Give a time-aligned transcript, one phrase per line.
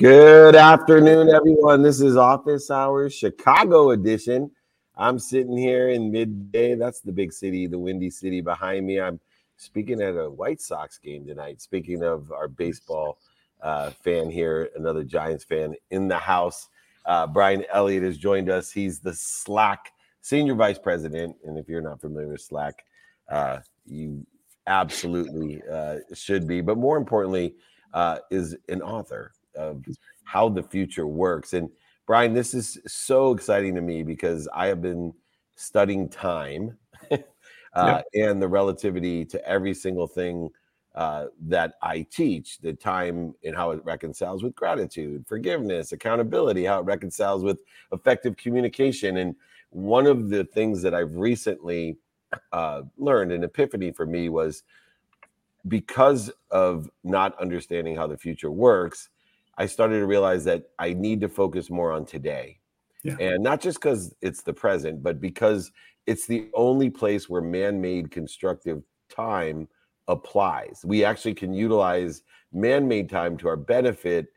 [0.00, 1.82] Good afternoon, everyone.
[1.82, 4.50] This is Office Hours Chicago edition.
[4.96, 6.74] I'm sitting here in midday.
[6.74, 8.98] That's the big city, the windy city behind me.
[8.98, 9.20] I'm
[9.58, 11.60] speaking at a White Sox game tonight.
[11.60, 13.18] Speaking of our baseball
[13.60, 16.70] uh, fan here, another Giants fan in the house.
[17.04, 18.70] Uh, Brian Elliott has joined us.
[18.72, 19.92] He's the Slack
[20.22, 21.36] senior vice president.
[21.44, 22.86] And if you're not familiar with Slack,
[23.28, 24.24] uh, you
[24.66, 26.62] absolutely uh, should be.
[26.62, 27.54] But more importantly,
[27.92, 29.84] uh, is an author of
[30.24, 31.52] how the future works.
[31.52, 31.70] And
[32.06, 35.12] Brian, this is so exciting to me because I have been
[35.56, 36.76] studying time
[37.10, 37.18] uh,
[37.76, 38.04] yep.
[38.14, 40.50] and the relativity to every single thing
[40.94, 46.80] uh, that I teach the time and how it reconciles with gratitude, forgiveness, accountability, how
[46.80, 47.60] it reconciles with
[47.92, 49.18] effective communication.
[49.18, 49.36] And
[49.70, 51.96] one of the things that I've recently
[52.52, 54.64] uh, learned, an epiphany for me, was
[55.68, 59.10] because of not understanding how the future works,
[59.60, 62.60] I started to realize that I need to focus more on today.
[63.04, 63.16] Yeah.
[63.20, 65.70] And not just because it's the present, but because
[66.06, 69.68] it's the only place where man made constructive time
[70.08, 70.80] applies.
[70.82, 72.22] We actually can utilize
[72.54, 74.28] man made time to our benefit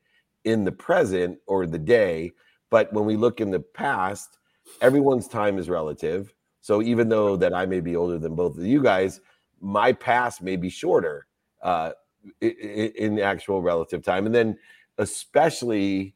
[0.44, 2.34] in the present or the day.
[2.70, 4.40] But when we look in the past,
[4.82, 6.34] everyone's time is relative.
[6.60, 9.22] So even though that I may be older than both of you guys,
[9.62, 11.28] my past may be shorter
[11.62, 11.92] uh,
[12.42, 14.26] in, in actual relative time.
[14.26, 14.58] And then
[14.98, 16.14] especially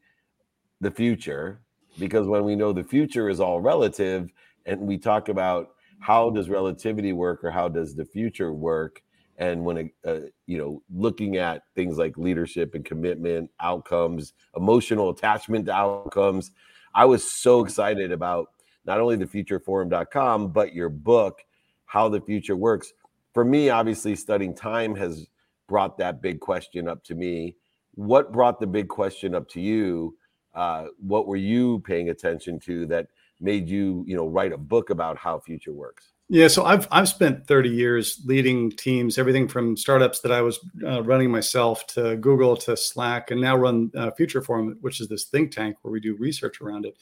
[0.80, 1.60] the future,
[1.98, 4.30] because when we know the future is all relative
[4.66, 9.02] and we talk about how does relativity work or how does the future work
[9.38, 15.66] and when uh, you know looking at things like leadership and commitment outcomes emotional attachment
[15.66, 16.52] to outcomes
[16.94, 18.50] i was so excited about
[18.84, 21.44] not only the futureforum.com but your book
[21.88, 22.92] how the future works.
[23.34, 25.26] For me obviously studying time has
[25.66, 27.56] brought that big question up to me
[27.98, 30.16] what brought the big question up to you?
[30.54, 33.08] Uh, what were you paying attention to that
[33.40, 36.12] made you, you know, write a book about how future works?
[36.28, 40.60] Yeah, so I've I've spent 30 years leading teams, everything from startups that I was
[40.86, 45.08] uh, running myself to Google to Slack, and now run uh, Future Forum, which is
[45.08, 46.96] this think tank where we do research around it.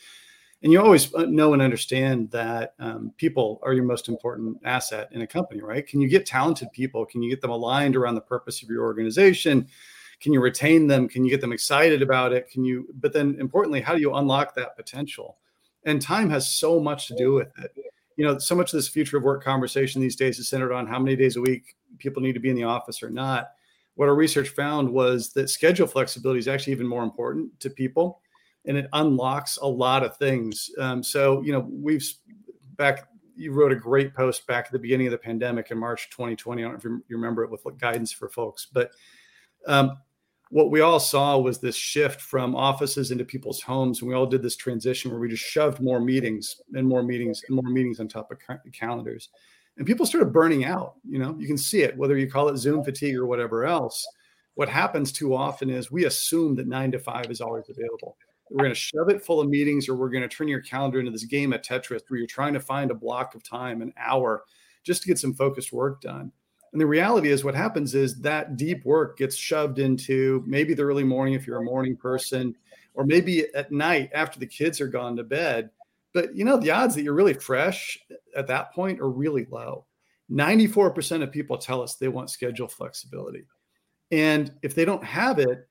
[0.62, 5.08] And you always uh, know and understand that um, people are your most important asset
[5.12, 5.86] in a company, right?
[5.86, 7.04] Can you get talented people?
[7.04, 9.68] Can you get them aligned around the purpose of your organization?
[10.20, 11.08] Can you retain them?
[11.08, 12.48] Can you get them excited about it?
[12.50, 15.38] Can you but then importantly how do you unlock that potential?
[15.84, 17.72] And time has so much to do with it.
[18.16, 20.86] You know so much of this future of work conversation these days is centered on
[20.86, 23.52] how many days a week people need to be in the office or not.
[23.94, 28.20] What our research found was that schedule flexibility is actually even more important to people
[28.66, 30.70] and it unlocks a lot of things.
[30.78, 32.06] Um, so you know we've
[32.76, 36.08] back you wrote a great post back at the beginning of the pandemic in march
[36.10, 38.90] 2020 i don't know if you remember it with guidance for folks but
[39.66, 39.98] um,
[40.50, 44.26] what we all saw was this shift from offices into people's homes and we all
[44.26, 47.98] did this transition where we just shoved more meetings and more meetings and more meetings
[47.98, 48.38] on top of
[48.72, 49.30] calendars.
[49.76, 51.36] And people started burning out you know?
[51.38, 54.06] You can see it whether you call it zoom fatigue or whatever else.
[54.54, 58.16] What happens too often is we assume that nine to five is always available.
[58.48, 61.00] We're going to shove it full of meetings or we're going to turn your calendar
[61.00, 63.92] into this game of tetris where you're trying to find a block of time an
[63.98, 64.44] hour
[64.84, 66.30] just to get some focused work done
[66.76, 70.82] and the reality is, what happens is that deep work gets shoved into maybe the
[70.82, 72.54] early morning if you're a morning person,
[72.92, 75.70] or maybe at night after the kids are gone to bed.
[76.12, 77.98] But you know, the odds that you're really fresh
[78.36, 79.86] at that point are really low.
[80.30, 83.46] 94% of people tell us they want schedule flexibility.
[84.10, 85.66] And if they don't have it,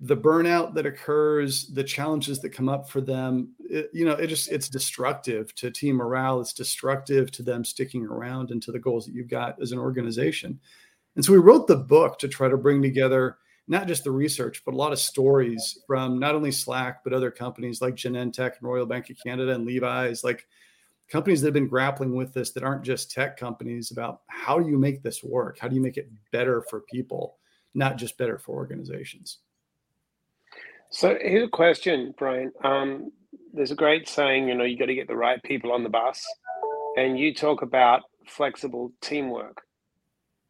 [0.00, 4.28] the burnout that occurs, the challenges that come up for them, it, you know, it
[4.28, 6.40] just it's destructive to team morale.
[6.40, 9.78] It's destructive to them sticking around and to the goals that you've got as an
[9.78, 10.60] organization.
[11.16, 14.62] And so we wrote the book to try to bring together not just the research,
[14.64, 18.62] but a lot of stories from not only Slack, but other companies like Genentech and
[18.62, 20.46] Royal Bank of Canada and Levi's, like
[21.08, 24.68] companies that have been grappling with this that aren't just tech companies about how do
[24.68, 25.58] you make this work?
[25.58, 27.36] How do you make it better for people,
[27.74, 29.38] not just better for organizations?
[30.90, 32.52] So here's a question, Brian.
[32.64, 33.12] Um,
[33.52, 35.88] there's a great saying, you know, you got to get the right people on the
[35.88, 36.24] bus,
[36.96, 39.62] and you talk about flexible teamwork.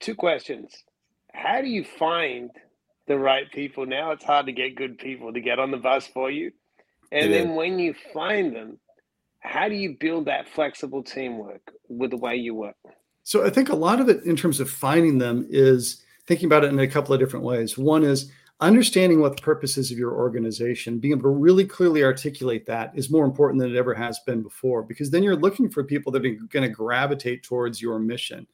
[0.00, 0.72] Two questions:
[1.32, 2.50] How do you find
[3.06, 3.86] the right people?
[3.86, 6.52] Now it's hard to get good people to get on the bus for you,
[7.10, 8.78] and then when you find them,
[9.40, 12.76] how do you build that flexible teamwork with the way you work?
[13.24, 16.64] So I think a lot of it, in terms of finding them, is thinking about
[16.64, 17.76] it in a couple of different ways.
[17.76, 22.02] One is understanding what the purpose is of your organization, being able to really clearly
[22.02, 25.70] articulate that is more important than it ever has been before, because then you're looking
[25.70, 28.46] for people that are going to gravitate towards your mission.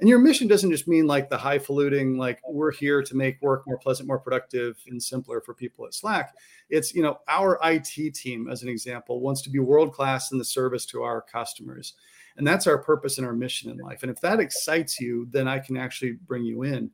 [0.00, 3.66] And your mission doesn't just mean like the highfalutin, like we're here to make work
[3.66, 6.36] more pleasant, more productive, and simpler for people at Slack.
[6.70, 10.38] It's, you know, our IT team, as an example, wants to be world class in
[10.38, 11.94] the service to our customers.
[12.36, 14.02] And that's our purpose and our mission in life.
[14.02, 16.92] And if that excites you, then I can actually bring you in.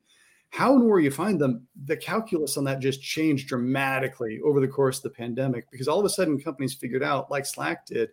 [0.54, 4.68] How and where you find them, the calculus on that just changed dramatically over the
[4.68, 8.10] course of the pandemic because all of a sudden companies figured out, like Slack did,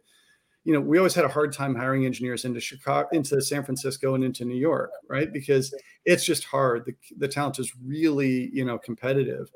[0.63, 4.15] you know, we always had a hard time hiring engineers into Chicago, into San Francisco,
[4.15, 5.31] and into New York, right?
[5.31, 5.71] Because
[6.05, 6.85] it's just hard.
[6.87, 9.51] The, the talent is really, you know, competitive,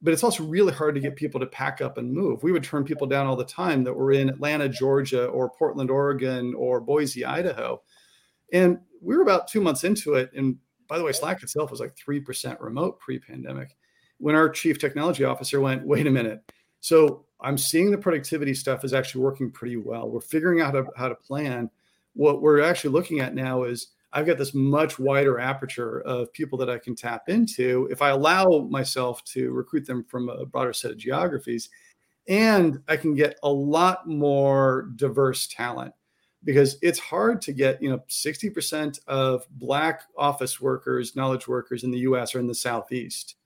[0.00, 2.42] but it's also really hard to get people to pack up and move.
[2.42, 5.90] We would turn people down all the time that were in Atlanta, Georgia, or Portland,
[5.90, 7.82] Oregon, or Boise, Idaho,
[8.54, 10.30] and we were about two months into it.
[10.34, 10.56] And
[10.92, 13.74] by the way, Slack itself was like three percent remote pre-pandemic.
[14.18, 16.42] When our chief technology officer went, "Wait a minute."
[16.80, 20.10] So I'm seeing the productivity stuff is actually working pretty well.
[20.10, 21.70] We're figuring out how to, how to plan.
[22.12, 26.58] What we're actually looking at now is I've got this much wider aperture of people
[26.58, 30.74] that I can tap into if I allow myself to recruit them from a broader
[30.74, 31.70] set of geographies.
[32.28, 35.94] And I can get a lot more diverse talent
[36.44, 41.90] because it's hard to get, you know, 60% of Black office workers, knowledge workers in
[41.90, 43.36] the US are in the Southeast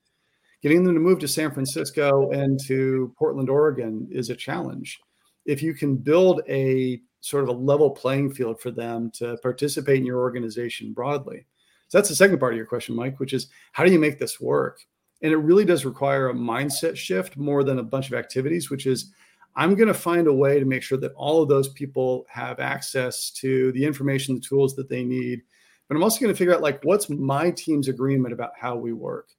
[0.61, 4.99] getting them to move to San Francisco and to Portland, Oregon is a challenge.
[5.45, 9.97] If you can build a sort of a level playing field for them to participate
[9.97, 11.45] in your organization broadly.
[11.87, 14.19] So that's the second part of your question, Mike, which is how do you make
[14.19, 14.79] this work?
[15.21, 18.85] And it really does require a mindset shift more than a bunch of activities, which
[18.85, 19.11] is
[19.57, 22.61] I'm going to find a way to make sure that all of those people have
[22.61, 25.41] access to the information, the tools that they need.
[25.89, 28.93] But I'm also going to figure out like what's my team's agreement about how we
[28.93, 29.29] work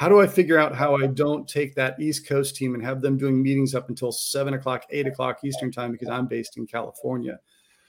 [0.00, 3.02] how do I figure out how I don't take that East Coast team and have
[3.02, 6.66] them doing meetings up until seven o'clock, eight o'clock Eastern time because I'm based in
[6.66, 7.38] California?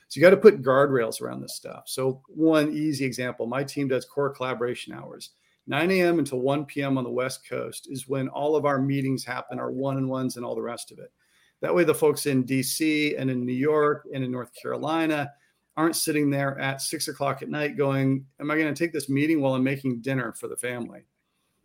[0.10, 1.84] So you got to put guardrails around this stuff.
[1.86, 5.30] So one easy example, my team does core collaboration hours.
[5.68, 6.20] 9 a.m.
[6.20, 6.98] until 1 p.m.
[6.98, 10.56] on the West Coast is when all of our meetings happen, our one-on-ones and all
[10.56, 11.14] the rest of it.
[11.62, 15.32] That way, the folks in DC and in New York and in North Carolina
[15.78, 19.10] aren't sitting there at six o'clock at night going, Am I going to take this
[19.10, 21.02] meeting while I'm making dinner for the family?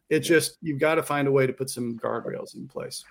[0.09, 3.05] It's just you've got to find a way to put some guardrails in place.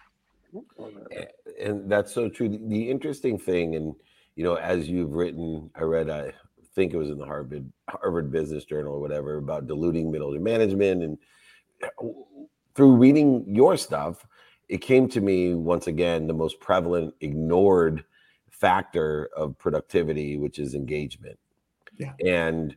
[1.59, 2.47] And that's so true.
[2.47, 3.93] The interesting thing, and
[4.35, 6.31] you know, as you've written, I read, I
[6.75, 11.03] think it was in the Harvard Harvard Business Journal or whatever about diluting middle management,
[11.03, 11.17] and
[11.83, 12.07] uh,
[12.75, 14.25] through reading your stuff,
[14.69, 18.03] it came to me once again the most prevalent ignored
[18.49, 21.37] factor of productivity, which is engagement.
[21.97, 22.13] Yeah.
[22.25, 22.75] And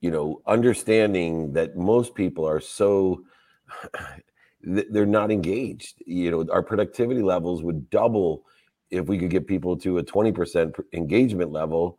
[0.00, 3.22] you know, understanding that most people are so
[4.62, 6.02] they're not engaged.
[6.06, 8.44] You know, our productivity levels would double
[8.90, 11.98] if we could get people to a 20% engagement level.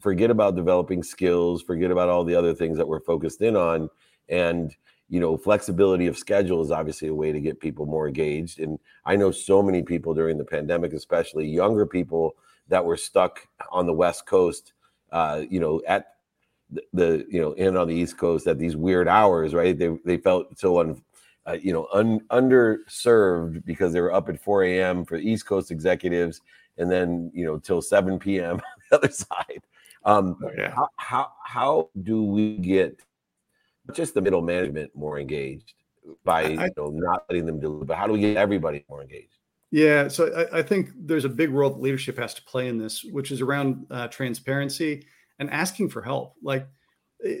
[0.00, 3.88] Forget about developing skills, forget about all the other things that we're focused in on.
[4.28, 4.74] And,
[5.08, 8.58] you know, flexibility of schedule is obviously a way to get people more engaged.
[8.58, 12.36] And I know so many people during the pandemic, especially younger people
[12.68, 14.72] that were stuck on the West Coast,
[15.12, 16.14] uh, you know, at
[16.92, 20.16] the you know in on the east coast at these weird hours right they they
[20.16, 21.00] felt so un,
[21.46, 25.70] uh, you know un, underserved because they were up at 4 a.m for east coast
[25.70, 26.40] executives
[26.78, 28.60] and then you know till 7 p.m on
[28.90, 29.62] the other side
[30.04, 30.74] um oh, yeah.
[30.74, 33.00] how, how how do we get
[33.92, 35.74] just the middle management more engaged
[36.24, 38.84] by I, you know not letting them do it but how do we get everybody
[38.88, 39.38] more engaged
[39.70, 42.78] yeah so I, I think there's a big role that leadership has to play in
[42.78, 45.06] this which is around uh, transparency
[45.38, 46.34] and asking for help.
[46.42, 46.66] Like
[47.24, 47.36] eh,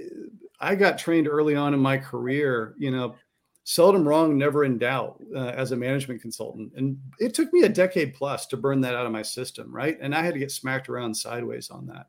[0.60, 3.16] I got trained early on in my career, you know,
[3.64, 6.72] seldom wrong, never in doubt uh, as a management consultant.
[6.76, 9.98] And it took me a decade plus to burn that out of my system, right?
[10.00, 12.06] And I had to get smacked around sideways on that.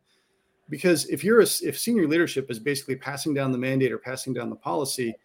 [0.69, 4.33] Because if you're a, if senior leadership is basically passing down the mandate or passing
[4.33, 5.15] down the policy,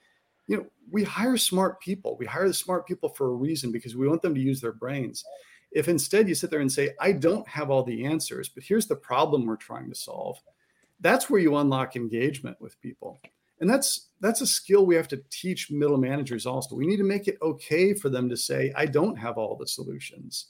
[0.47, 2.17] you know, we hire smart people.
[2.19, 4.73] We hire the smart people for a reason because we want them to use their
[4.73, 5.25] brains.
[5.73, 8.87] If instead you sit there and say, I don't have all the answers, but here's
[8.87, 10.41] the problem we're trying to solve,
[11.01, 13.21] that's where you unlock engagement with people.
[13.61, 16.75] And that's that's a skill we have to teach middle managers also.
[16.75, 19.67] We need to make it okay for them to say, I don't have all the
[19.67, 20.47] solutions.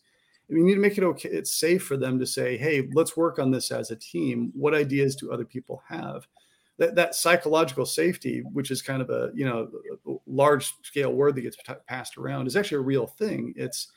[0.51, 3.39] We need to make it okay, it's safe for them to say, hey, let's work
[3.39, 4.51] on this as a team.
[4.55, 6.27] What ideas do other people have?
[6.79, 11.43] That, that psychological safety, which is kind of a you know large scale word that
[11.43, 13.53] gets passed around, is actually a real thing.
[13.57, 13.93] It's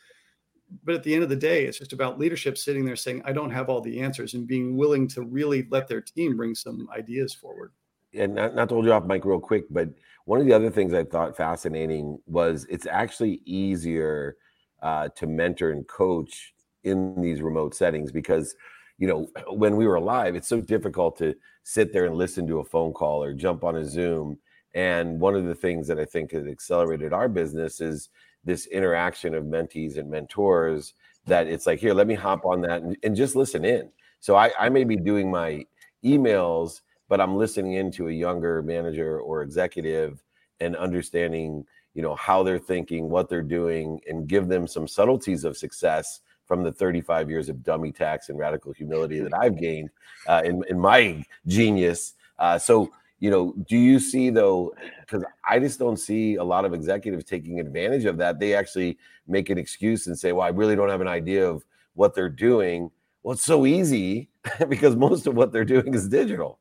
[0.83, 3.31] but at the end of the day, it's just about leadership sitting there saying, I
[3.31, 6.87] don't have all the answers and being willing to really let their team bring some
[6.95, 7.71] ideas forward.
[8.13, 9.89] And not, not to hold you off, Mike, real quick, but
[10.25, 14.37] one of the other things I thought fascinating was it's actually easier
[14.83, 18.55] uh, to mentor and coach in these remote settings because
[18.97, 22.59] you know, when we were alive, it's so difficult to sit there and listen to
[22.59, 24.37] a phone call or jump on a Zoom.
[24.75, 28.09] And one of the things that I think has accelerated our business is
[28.43, 30.93] this interaction of mentees and mentors
[31.25, 33.89] that it's like, here, let me hop on that and, and just listen in.
[34.19, 35.65] So I, I may be doing my
[36.03, 40.23] emails, but I'm listening into a younger manager or executive
[40.59, 45.43] and understanding, you know, how they're thinking, what they're doing, and give them some subtleties
[45.43, 49.89] of success from the 35 years of dummy tax and radical humility that I've gained
[50.27, 52.13] uh, in, in my genius.
[52.37, 56.65] Uh, so, you know, do you see though, because I just don't see a lot
[56.65, 58.39] of executives taking advantage of that.
[58.39, 58.97] They actually
[59.27, 62.29] make an excuse and say, well, I really don't have an idea of what they're
[62.29, 62.91] doing.
[63.21, 64.29] Well, it's so easy
[64.69, 66.59] because most of what they're doing is digital.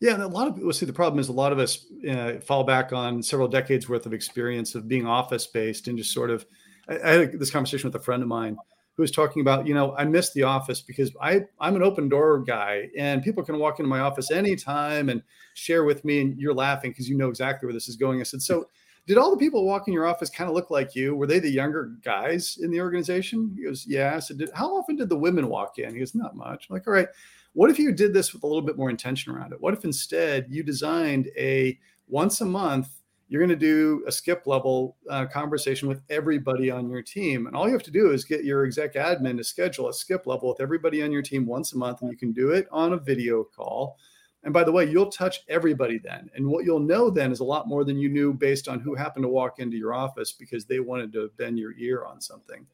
[0.00, 2.34] Yeah, and a lot of people see the problem is a lot of us uh,
[2.44, 6.30] fall back on several decades worth of experience of being office based and just sort
[6.30, 6.44] of.
[6.88, 8.56] I, I had this conversation with a friend of mine
[8.96, 12.08] who was talking about, you know, I miss the office because I I'm an open
[12.08, 15.22] door guy and people can walk into my office anytime and
[15.54, 18.20] share with me and you're laughing because you know exactly where this is going.
[18.20, 18.68] I said, so
[19.06, 21.14] did all the people walk in your office kind of look like you?
[21.14, 23.52] Were they the younger guys in the organization?
[23.56, 24.14] He goes, yeah.
[24.16, 25.92] I said, how often did the women walk in?
[25.92, 26.68] He goes, not much.
[26.68, 27.08] I'm like, all right,
[27.54, 29.60] what if you did this with a little bit more intention around it?
[29.60, 32.88] What if instead you designed a once a month
[33.28, 37.46] you're going to do a skip level uh, conversation with everybody on your team.
[37.46, 40.26] And all you have to do is get your exec admin to schedule a skip
[40.26, 42.02] level with everybody on your team once a month.
[42.02, 43.96] And you can do it on a video call.
[44.42, 46.30] And by the way, you'll touch everybody then.
[46.34, 48.94] And what you'll know then is a lot more than you knew based on who
[48.94, 52.66] happened to walk into your office because they wanted to bend your ear on something.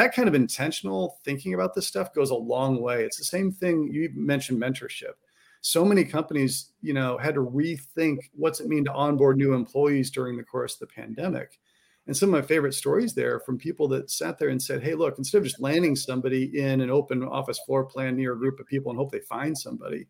[0.00, 3.04] That kind of intentional thinking about this stuff goes a long way.
[3.04, 5.12] It's the same thing you mentioned mentorship
[5.60, 10.10] so many companies, you know, had to rethink what's it mean to onboard new employees
[10.10, 11.58] during the course of the pandemic.
[12.06, 14.94] And some of my favorite stories there from people that sat there and said, hey,
[14.94, 18.58] look, instead of just landing somebody in an open office floor plan near a group
[18.58, 20.06] of people and hope they find somebody,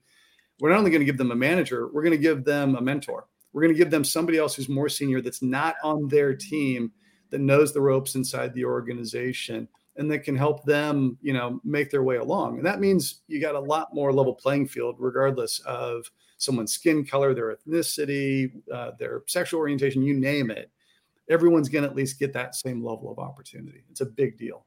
[0.61, 2.81] we're not only going to give them a manager, we're going to give them a
[2.81, 3.27] mentor.
[3.53, 6.93] We're going to give them somebody else who's more senior that's not on their team
[7.31, 9.69] that knows the ropes inside the organization
[10.00, 12.57] and that can help them, you know, make their way along.
[12.57, 17.04] And that means you got a lot more level playing field, regardless of someone's skin
[17.04, 20.71] color, their ethnicity, uh, their sexual orientation, you name it.
[21.28, 23.85] Everyone's going to at least get that same level of opportunity.
[23.90, 24.64] It's a big deal.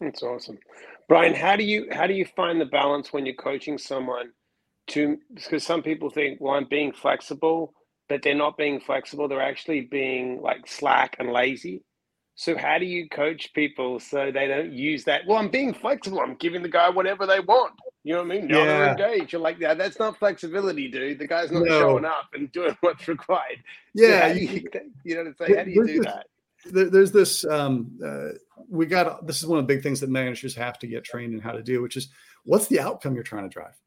[0.00, 0.58] That's awesome,
[1.06, 1.34] Brian.
[1.34, 4.30] How do you how do you find the balance when you're coaching someone
[4.88, 7.74] to because some people think, well, I'm being flexible,
[8.08, 9.28] but they're not being flexible.
[9.28, 11.82] They're actually being like slack and lazy
[12.38, 15.26] so how do you coach people so they don't use that?
[15.26, 16.20] Well, I'm being flexible.
[16.20, 17.72] I'm giving the guy whatever they want.
[18.04, 18.48] You know what I mean?
[18.48, 18.90] Not yeah.
[18.90, 19.32] engaged.
[19.32, 21.18] You're like, yeah, that's not flexibility, dude.
[21.18, 21.80] The guy's not no.
[21.80, 23.64] showing up and doing what's required.
[23.94, 24.68] Yeah, so you,
[25.04, 25.58] you, know what I'm saying?
[25.58, 26.26] How do you do that?
[26.66, 27.46] There's this.
[27.46, 28.36] Um, uh,
[28.68, 29.26] we got.
[29.26, 31.52] This is one of the big things that managers have to get trained in how
[31.52, 32.08] to do, which is
[32.44, 33.80] what's the outcome you're trying to drive.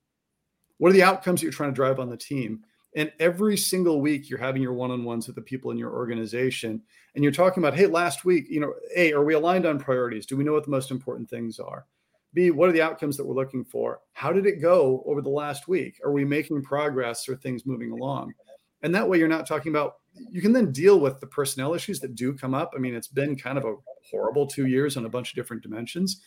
[0.79, 2.63] What are the outcomes you're trying to drive on the team?
[2.95, 5.93] And every single week, you're having your one on ones with the people in your
[5.93, 6.81] organization.
[7.13, 10.25] And you're talking about, hey, last week, you know, A, are we aligned on priorities?
[10.25, 11.85] Do we know what the most important things are?
[12.33, 14.01] B, what are the outcomes that we're looking for?
[14.13, 15.99] How did it go over the last week?
[16.03, 18.33] Are we making progress or things moving along?
[18.81, 19.95] And that way, you're not talking about,
[20.31, 22.71] you can then deal with the personnel issues that do come up.
[22.75, 23.75] I mean, it's been kind of a
[24.09, 26.21] horrible two years on a bunch of different dimensions.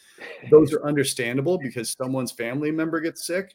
[0.50, 3.54] Those are understandable because someone's family member gets sick.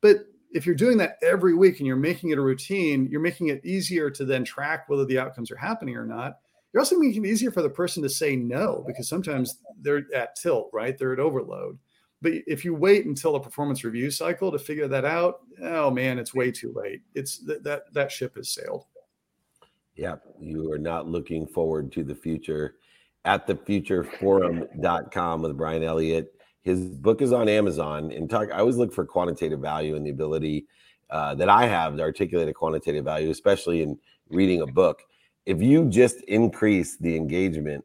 [0.00, 0.18] But
[0.52, 3.64] if you're doing that every week and you're making it a routine, you're making it
[3.64, 6.38] easier to then track whether the outcomes are happening or not.
[6.72, 10.36] You're also making it easier for the person to say no because sometimes they're at
[10.36, 10.96] tilt, right?
[10.96, 11.78] They're at overload.
[12.20, 16.18] But if you wait until a performance review cycle to figure that out, oh man,
[16.18, 17.02] it's way too late.
[17.14, 18.84] It's that that, that ship has sailed.
[19.94, 22.76] Yeah, you are not looking forward to the future
[23.24, 28.10] at thefutureforum.com with Brian Elliott his book is on Amazon.
[28.12, 30.66] And talk, I always look for quantitative value and the ability
[31.10, 33.98] uh, that I have to articulate a quantitative value, especially in
[34.28, 35.02] reading a book.
[35.46, 37.84] If you just increase the engagement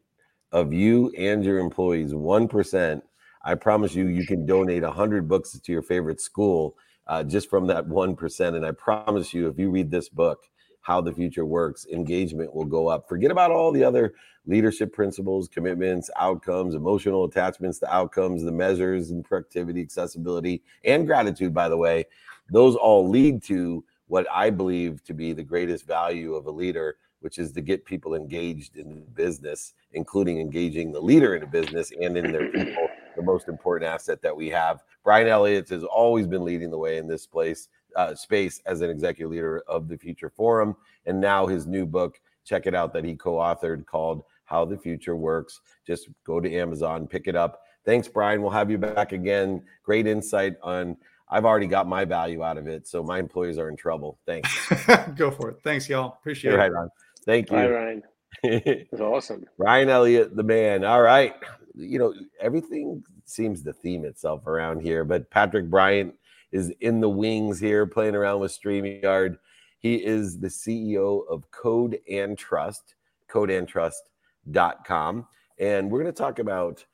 [0.52, 3.02] of you and your employees 1%,
[3.44, 6.76] I promise you, you can donate 100 books to your favorite school
[7.06, 8.54] uh, just from that 1%.
[8.54, 10.44] And I promise you, if you read this book,
[10.84, 13.08] How the Future Works, engagement will go up.
[13.08, 14.12] Forget about all the other
[14.46, 21.54] leadership principles, commitments, outcomes, emotional attachments to outcomes, the measures and productivity, accessibility, and gratitude,
[21.54, 22.04] by the way,
[22.50, 26.96] those all lead to what I believe to be the greatest value of a leader,
[27.20, 31.90] which is to get people engaged in business, including engaging the leader in the business
[31.98, 32.86] and in their people,
[33.16, 34.82] the most important asset that we have.
[35.02, 37.68] Brian Elliott has always been leading the way in this place.
[37.96, 42.20] Uh, space as an executive leader of the Future Forum, and now his new book,
[42.44, 45.60] check it out, that he co-authored called how the future works.
[45.86, 47.62] Just go to Amazon, pick it up.
[47.84, 48.40] thanks, Brian.
[48.42, 49.62] We'll have you back again.
[49.82, 50.96] Great insight on.
[51.28, 54.18] I've already got my value out of it, so my employees are in trouble.
[54.26, 54.48] Thanks.
[55.16, 55.58] Go for it.
[55.64, 56.16] Thanks, y'all.
[56.20, 56.70] Appreciate You're it.
[56.70, 56.90] right on.
[57.24, 57.56] Thank you.
[57.56, 58.02] Bye, Ryan.
[58.42, 59.44] It's awesome.
[59.58, 60.84] Ryan Elliott, the man.
[60.84, 61.34] All right.
[61.74, 66.14] You know, everything seems to theme itself around here, but Patrick Bryant
[66.54, 69.38] is in the wings here playing around with StreamYard.
[69.80, 72.94] He is the CEO of Code and Trust,
[73.28, 75.26] codeandtrust.com.
[75.58, 76.84] And we're going to talk about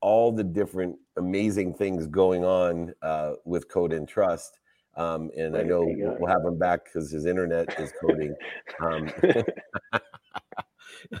[0.00, 4.58] all the different amazing things going on uh, with Code and Trust.
[4.96, 8.34] Um, and I know we'll, have him back because his internet is coding.
[8.80, 9.10] Um,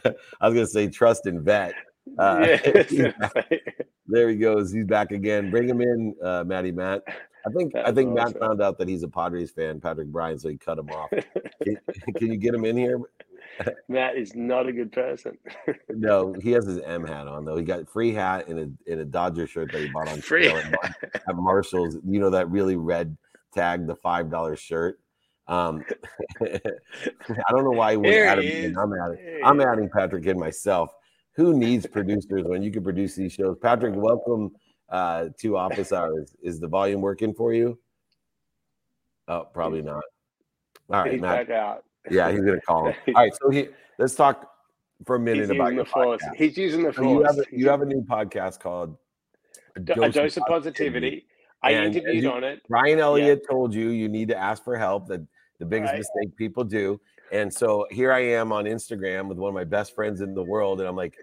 [0.04, 1.74] I was going to say trust and vet.
[2.18, 2.56] Uh,
[4.06, 4.72] there he goes.
[4.72, 5.50] He's back again.
[5.50, 7.02] Bring him in, uh, Matty Matt.
[7.46, 8.12] I think I think.
[8.12, 11.10] Matt found out that he's a Padres fan, Patrick Bryan, so he cut him off.
[11.10, 11.76] can,
[12.16, 13.00] can, you get him in here?
[13.88, 15.36] Matt is not a good person.
[15.88, 17.56] no, he has his M hat on though.
[17.56, 20.48] He got free hat and a in a Dodger shirt that he bought on free
[20.48, 20.74] at,
[21.14, 21.96] at Marshalls.
[22.04, 23.16] You know that really red
[23.54, 25.00] tag, the five dollar shirt.
[25.48, 25.84] Um,
[26.40, 28.66] I don't know why he out he.
[28.66, 30.92] I'm adding, I'm adding Patrick in myself.
[31.34, 33.56] Who needs producers when you can produce these shows?
[33.60, 34.52] Patrick, welcome
[34.90, 36.34] uh, to Office Hours.
[36.42, 37.78] Is the volume working for you?
[39.28, 40.02] Oh, probably not.
[40.90, 41.48] All right, He's Matt.
[42.10, 42.94] Yeah, he's gonna call him.
[43.14, 43.68] All right, so he,
[43.98, 44.50] let's talk
[45.06, 46.22] for a minute using about the your force.
[46.22, 46.34] podcast.
[46.36, 48.96] He's using the So you have a, you have a new podcast called
[49.76, 51.26] a dose of positivity.
[51.62, 52.62] I And interviewed you- on it.
[52.68, 55.08] Brian Elliott told you you need to ask for help.
[55.08, 55.20] That
[55.58, 55.98] the biggest Right.
[55.98, 56.98] mistake people do.
[57.32, 60.42] And so here I am on Instagram with one of my best friends in the
[60.42, 61.16] world, and I'm like,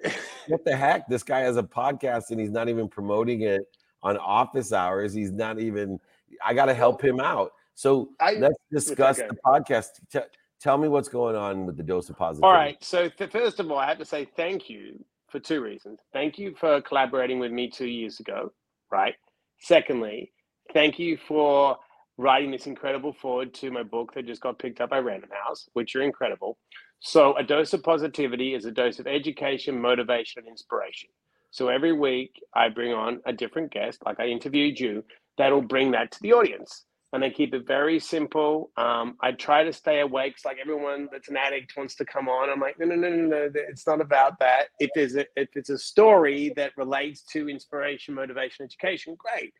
[0.47, 1.07] what the heck?
[1.07, 3.61] This guy has a podcast and he's not even promoting it
[4.03, 5.13] on office hours.
[5.13, 5.99] He's not even.
[6.45, 7.51] I got to help him out.
[7.75, 9.27] So I- let's discuss okay.
[9.27, 9.87] the podcast.
[10.11, 10.19] T-
[10.59, 12.47] tell me what's going on with the dose of positivity.
[12.47, 12.83] All right.
[12.83, 15.99] So th- first of all, I have to say thank you for two reasons.
[16.13, 18.51] Thank you for collaborating with me two years ago,
[18.91, 19.15] right?
[19.59, 20.31] Secondly,
[20.73, 21.77] thank you for
[22.17, 25.69] writing this incredible foreword to my book that just got picked up by Random House,
[25.73, 26.57] which are incredible.
[26.99, 31.09] So a dose of positivity is a dose of education, motivation, and inspiration.
[31.51, 35.03] So every week I bring on a different guest, like I interviewed you,
[35.37, 36.85] that'll bring that to the audience.
[37.13, 38.69] And I keep it very simple.
[38.75, 40.33] Um, I try to stay awake.
[40.35, 42.49] It's like everyone that's an addict wants to come on.
[42.49, 43.49] I'm like, no, no, no, no, no.
[43.53, 44.65] It's not about that.
[44.79, 49.53] If there's a, if it's a story that relates to inspiration, motivation, education, great.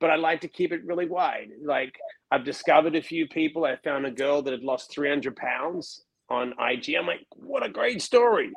[0.00, 1.50] But I like to keep it really wide.
[1.64, 1.94] Like
[2.30, 3.64] I've discovered a few people.
[3.64, 6.94] I found a girl that had lost 300 pounds on IG.
[6.96, 8.50] I'm like, what a great story.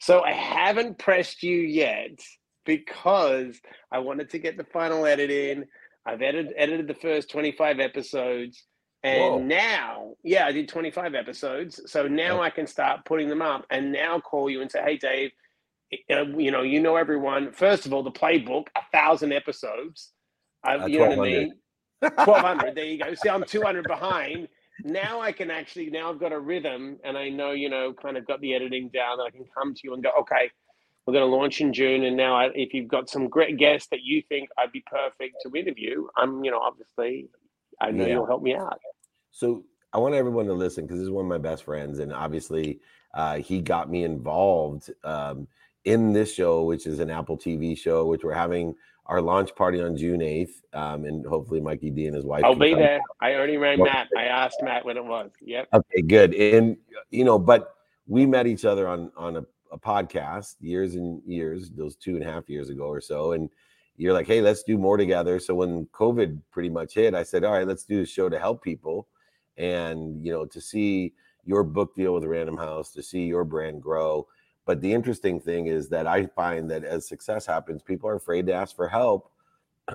[0.00, 2.20] So I haven't pressed you yet
[2.64, 5.64] because I wanted to get the final edit in.
[6.04, 8.64] I've edited edited the first 25 episodes.
[9.04, 9.38] And Whoa.
[9.40, 11.80] now, yeah, I did 25 episodes.
[11.86, 14.96] So now I can start putting them up and now call you and say, hey,
[14.96, 15.30] Dave,
[16.10, 17.52] uh, you know, you know everyone.
[17.52, 20.12] First of all, the playbook, a thousand episodes.
[20.64, 21.38] Uh, Uh, you know what I 1200.
[21.38, 21.54] mean?
[22.26, 22.74] 1200.
[22.74, 23.14] there you go.
[23.14, 24.48] See, I'm 200 behind.
[24.84, 28.16] Now I can actually, now I've got a rhythm and I know, you know, kind
[28.16, 30.50] of got the editing down that I can come to you and go, okay,
[31.06, 32.04] we're going to launch in June.
[32.04, 35.36] And now I, if you've got some great guests that you think I'd be perfect
[35.42, 37.28] to interview, I'm, you know, obviously,
[37.80, 38.14] I know Yeah.
[38.14, 38.80] you'll help me out.
[39.30, 42.12] So I want everyone to listen because this is one of my best friends, and
[42.12, 42.80] obviously
[43.14, 45.46] uh, he got me involved um,
[45.84, 48.74] in this show, which is an Apple TV show, which we're having
[49.06, 52.44] our launch party on June eighth, um, and hopefully Mikey D and his wife.
[52.44, 53.00] I'll be there.
[53.20, 54.08] I already rang Well- Matt.
[54.16, 55.30] I asked Matt when it was.
[55.40, 55.68] Yep.
[55.72, 56.34] Okay, good.
[56.34, 56.76] And
[57.10, 57.74] you know, but
[58.06, 62.24] we met each other on on a, a podcast years and years, those two and
[62.24, 63.50] a half years ago or so, and
[63.96, 65.38] you're like, hey, let's do more together.
[65.38, 68.38] So when COVID pretty much hit, I said, all right, let's do a show to
[68.38, 69.08] help people,
[69.56, 71.12] and you know, to see
[71.44, 74.26] your book deal with Random House, to see your brand grow.
[74.64, 78.46] But the interesting thing is that I find that as success happens, people are afraid
[78.46, 79.30] to ask for help.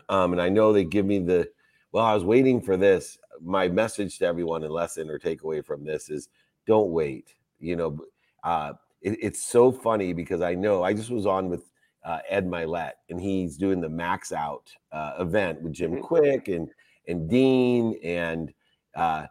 [0.10, 1.50] Um, and I know they give me the,
[1.92, 3.18] well, I was waiting for this.
[3.42, 6.30] My message to everyone and lesson or takeaway from this is
[6.66, 7.34] don't wait.
[7.60, 8.00] You know,
[8.44, 11.72] uh, it, it's so funny because I know I just was on with
[12.04, 16.02] uh, Ed Mylett and he's doing the Max Out uh, event with Jim Mhm.
[16.02, 16.70] Kwik and
[17.08, 18.54] and Dean and
[18.96, 19.28] uh,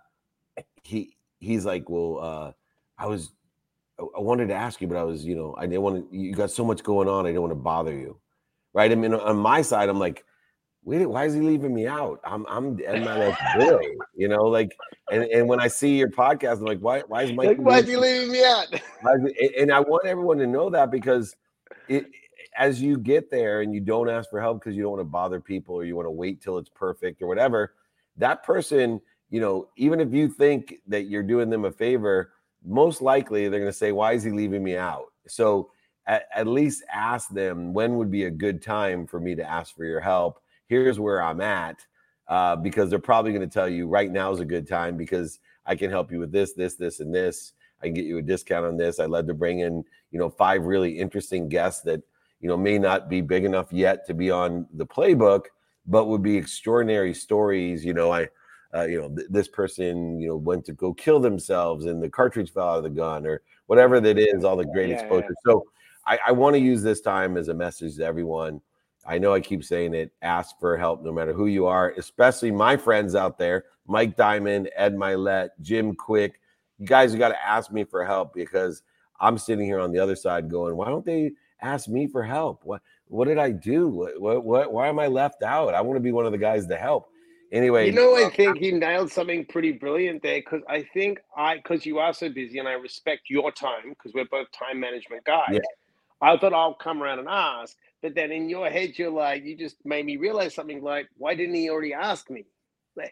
[0.82, 2.52] he he's like, well, uh,
[2.98, 3.32] I was
[3.98, 6.16] I wanted to ask you, but I was, you know, I didn't want to.
[6.16, 7.24] You got so much going on.
[7.24, 8.18] I didn't want to bother you,
[8.74, 8.90] right?
[8.90, 10.24] I mean, on my side, I'm like,
[10.84, 12.20] wait, why is he leaving me out?
[12.24, 13.82] I'm I'm Ed like, boy,
[14.14, 14.76] you know, like,
[15.10, 17.48] and and when I see your podcast, I'm like, why why is Mike?
[17.48, 18.68] Like, why is he leaving me out?
[19.00, 21.34] Why is it- and I want everyone to know that because
[21.88, 22.06] it
[22.56, 25.04] as you get there and you don't ask for help because you don't want to
[25.04, 27.74] bother people or you want to wait till it's perfect or whatever,
[28.16, 32.32] that person, you know, even if you think that you're doing them a favor,
[32.66, 35.70] most likely they're going to say, "Why is he leaving me out?" So
[36.06, 39.74] at, at least ask them when would be a good time for me to ask
[39.74, 40.40] for your help.
[40.66, 41.84] Here's where I'm at.
[42.28, 45.38] Uh, because they're probably going to tell you right now is a good time because
[45.64, 47.52] I can help you with this, this, this, and this.
[47.80, 48.98] I can get you a discount on this.
[48.98, 52.02] I led to bring in, you know, five really interesting guests that,
[52.40, 55.42] you know, may not be big enough yet to be on the playbook,
[55.86, 57.84] but would be extraordinary stories.
[57.84, 58.28] You know, I,
[58.76, 62.10] uh, you know, th- this person, you know, went to go kill themselves and the
[62.10, 65.26] cartridge fell out of the gun or whatever that is, all the great yeah, exposure.
[65.28, 65.52] Yeah.
[65.52, 65.64] So
[66.06, 68.60] I, I want to use this time as a message to everyone.
[69.06, 70.12] I know I keep saying it.
[70.22, 74.68] Ask for help, no matter who you are, especially my friends out there, Mike Diamond,
[74.76, 76.32] Ed Mylett, Jim Kwik.
[76.78, 78.82] You guys got to ask me for help because
[79.20, 82.64] I'm sitting here on the other side going, why don't they ask me for help?
[82.64, 83.88] What what did I do?
[83.88, 85.74] What, what, what why am I left out?
[85.74, 87.08] I want to be one of the guys to help.
[87.52, 91.20] Anyway, you know, I uh, think he nailed something pretty brilliant there because I think
[91.36, 94.80] I because you are so busy and I respect your time because we're both time
[94.80, 95.50] management guys.
[95.52, 95.60] Yeah.
[96.20, 99.56] I thought I'll come around and ask, but then in your head you're like, you
[99.56, 102.46] just made me realize something like, why didn't he already ask me?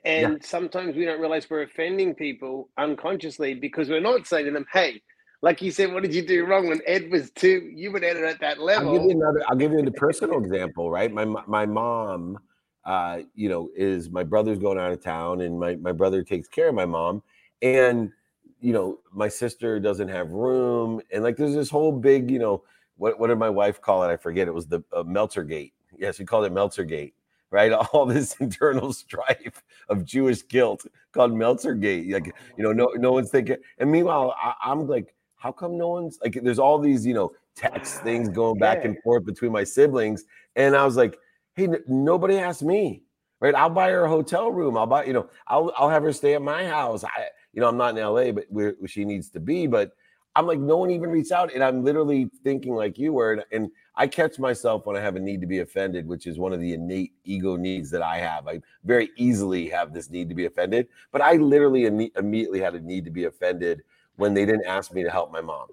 [0.05, 0.39] And yeah.
[0.43, 5.03] sometimes we don't realize we're offending people unconsciously because we're not saying to them, hey,
[5.43, 7.71] like you said, what did you do wrong when Ed was two?
[7.75, 8.89] You would Ed at that level.
[8.89, 9.43] I'll give you another.
[9.47, 10.91] I'll give you the personal example.
[10.91, 12.39] Right, my my mom,
[12.85, 16.49] uh, you know, is my brother's going out of town, and my my brother takes
[16.49, 17.23] care of my mom,
[17.63, 18.13] and
[18.61, 22.63] you know, my sister doesn't have room, and like there's this whole big, you know,
[22.97, 24.09] what what did my wife call it?
[24.09, 24.49] I forget.
[24.49, 25.73] It was the uh, Meltzer Gate.
[25.97, 27.15] Yes, we called it Meltzer Gate
[27.55, 27.73] right?
[27.93, 32.13] All this internal strife of Jewish guilt called Meltzergate.
[32.13, 33.57] Like, you know, no, no one's thinking.
[33.79, 36.39] And meanwhile, I, am like, how come no one's like?
[36.43, 40.25] There's all these, you know, text things going back and forth between my siblings,
[40.57, 41.19] and I was like,
[41.55, 43.03] hey, n- nobody asked me,
[43.41, 43.55] right?
[43.55, 44.77] I'll buy her a hotel room.
[44.77, 47.05] I'll buy, you know, I'll I'll have her stay at my house.
[47.05, 47.11] I,
[47.53, 49.93] you know, I'm not in LA, but where, where she needs to be, but.
[50.37, 51.55] I'm like, no one even reached out.
[51.55, 53.35] And I'm literally thinking like you were.
[53.35, 56.39] And, and I catch myself when I have a need to be offended, which is
[56.39, 58.49] one of the innate ego needs that I have.
[58.49, 62.75] I very easily have this need to be offended, but I literally Im- immediately had
[62.75, 63.83] a need to be offended
[64.17, 65.69] when they didn't ask me to help my mom.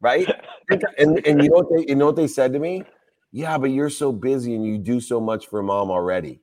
[0.00, 0.28] Right?
[0.98, 2.84] and and you know what they you know what they said to me?
[3.32, 6.40] Yeah, but you're so busy and you do so much for mom already.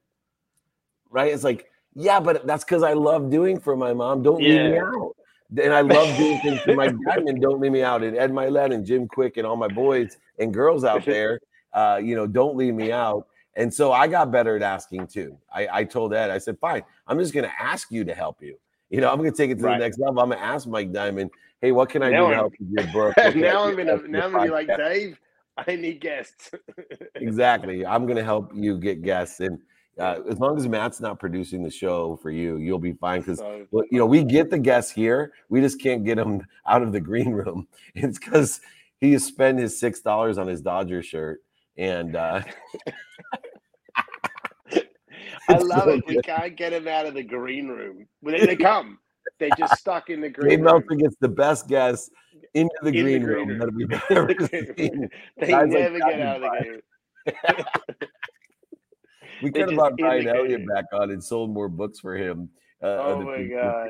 [1.09, 1.33] Right?
[1.33, 4.23] It's like, yeah, but that's because I love doing for my mom.
[4.23, 4.63] Don't yeah.
[4.63, 5.17] leave me out
[5.55, 7.41] and I love doing things for my diamond.
[7.41, 8.03] Don't leave me out.
[8.03, 11.39] And Ed Mylett and Jim Kwik and all my boys and girls out there,
[11.73, 13.27] uh, you know, don't leave me out.
[13.55, 15.37] And so I got better at asking too.
[15.53, 18.41] I, I told Ed, I said, fine, I'm just going to ask you to help
[18.41, 18.57] you.
[18.89, 19.79] You know, I'm going to take it to right.
[19.79, 20.19] the next level.
[20.19, 22.67] I'm going to ask Mike Diamond, hey, what can I now do to help you
[22.69, 23.35] your book?
[23.35, 25.19] now I'm going to now I'm going to be like Dave.
[25.67, 26.51] I need guests.
[27.15, 27.85] exactly.
[27.85, 29.59] I'm going to help you get guests and
[29.99, 33.21] uh, as long as Matt's not producing the show for you, you'll be fine.
[33.21, 33.39] Because
[33.71, 36.91] well, you know we get the guests here, we just can't get them out of
[36.91, 37.67] the green room.
[37.95, 38.61] It's because
[38.99, 41.41] he spent his six dollars on his Dodger shirt,
[41.77, 42.43] and uh,
[45.49, 46.05] I love so it.
[46.05, 46.15] Good.
[46.15, 48.07] We can't get him out of the green room.
[48.21, 48.99] When they, come,
[49.39, 50.49] they're just stuck in the green.
[50.49, 52.11] Dave Meltzer gets the best guests
[52.53, 53.59] into the, in green, the green, room, room.
[53.59, 55.09] that we've ever seen.
[55.39, 56.81] They Guys never like get out of the green room.
[59.43, 62.49] We could have brought Brian Elliott back on and sold more books for him.
[62.81, 63.89] Uh, oh my god!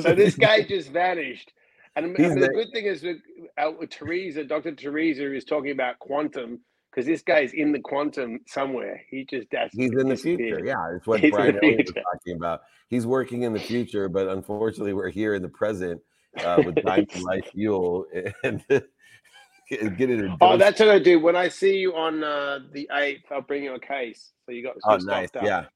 [0.00, 1.52] so this guy just vanished.
[1.96, 3.18] And, and the good thing is with,
[3.56, 4.74] uh, with Teresa, Dr.
[4.74, 9.00] Teresa is talking about quantum because this guy's in the quantum somewhere.
[9.08, 10.60] He just he's in the future.
[10.64, 12.62] Yeah, it's what he's Brian Elliott was talking about.
[12.88, 16.00] He's working in the future, but unfortunately, we're here in the present
[16.42, 18.06] uh, with Diamond Life Fuel
[18.44, 20.30] and get it.
[20.40, 21.20] Oh, that's what I do.
[21.20, 24.32] When I see you on uh, the eighth, I'll bring you a case.
[24.46, 25.30] So you got oh, nice.
[25.42, 25.66] Yeah,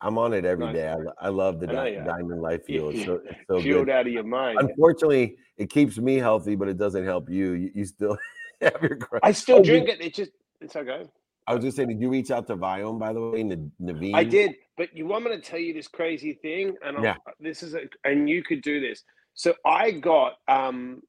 [0.00, 0.74] I'm on it every nice.
[0.74, 0.88] day.
[0.88, 2.90] I, I, love the di- Diamond Life Fuel.
[2.90, 3.92] It's so, it's so fueled good.
[3.92, 4.58] out of your mind.
[4.60, 7.52] Unfortunately, it keeps me healthy, but it doesn't help you.
[7.52, 8.16] You, you still
[8.60, 8.98] have your.
[9.22, 10.00] I still oh, drink it.
[10.00, 11.04] It just it's okay.
[11.46, 14.14] I was just saying, did you reach out to Viome, by the way, Naveen?
[14.14, 16.76] I did, but you want me to tell you this crazy thing?
[16.82, 17.14] And yeah.
[17.40, 19.02] this is a, and you could do this.
[19.38, 21.00] So I got um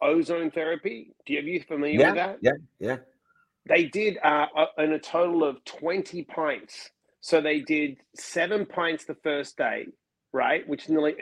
[0.00, 1.12] ozone therapy.
[1.26, 2.38] Do you, are you familiar yeah, with that?
[2.40, 2.96] Yeah, yeah.
[3.68, 4.46] They did uh,
[4.78, 6.90] in a total of 20 pints.
[7.20, 9.88] So they did seven pints the first day,
[10.32, 10.66] right?
[10.66, 11.16] Which is nearly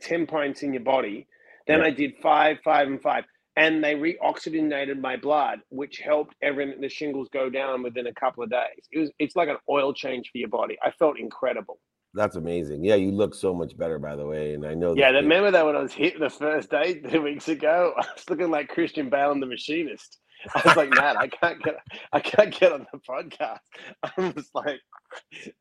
[0.00, 1.26] 10 pints in your body.
[1.66, 1.86] Then yeah.
[1.86, 3.24] I did five, five, and five.
[3.56, 8.42] And they reoxygenated my blood, which helped everything, the shingles go down within a couple
[8.42, 8.88] of days.
[8.90, 10.76] It was, it's like an oil change for your body.
[10.82, 11.78] I felt incredible.
[12.14, 12.84] That's amazing.
[12.84, 14.54] Yeah, you look so much better, by the way.
[14.54, 14.94] And I know.
[14.94, 18.30] Yeah, remember that when I was hit the first day two weeks ago, I was
[18.30, 20.18] looking like Christian Bale in The Machinist.
[20.54, 21.76] I was like, man, I can't get,
[22.12, 23.58] I can't get on the podcast.
[24.02, 24.80] I was like,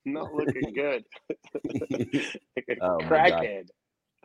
[0.06, 1.04] not looking good.
[1.90, 3.70] like oh crackhead.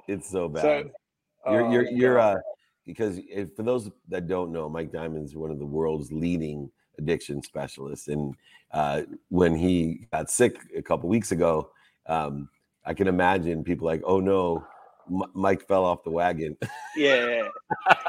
[0.06, 0.62] It's so bad.
[0.62, 2.36] So, you're, you're, oh, you're, uh,
[2.84, 7.42] because if, for those that don't know, Mike Diamond's one of the world's leading addiction
[7.42, 8.34] specialists, and
[8.72, 11.70] uh, when he got sick a couple weeks ago,
[12.08, 12.48] um,
[12.84, 14.66] I can imagine people like, "Oh no,
[15.10, 16.56] M- Mike fell off the wagon."
[16.96, 17.48] Yeah.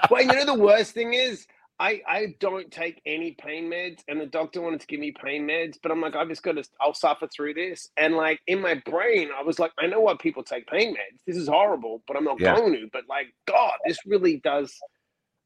[0.09, 1.45] well, you know the worst thing is
[1.79, 5.47] I I don't take any pain meds, and the doctor wanted to give me pain
[5.47, 7.89] meds, but I'm like, I've just got to, I'll suffer through this.
[7.95, 11.19] And like in my brain, I was like, I know why people take pain meds.
[11.25, 12.55] This is horrible, but I'm not yeah.
[12.55, 12.89] going to.
[12.91, 14.73] But like, God, this really does.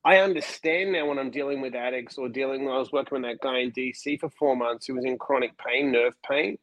[0.04, 2.66] I understand now when I'm dealing with addicts or dealing.
[2.66, 5.18] When I was working with that guy in DC for four months who was in
[5.18, 6.58] chronic pain, nerve pain.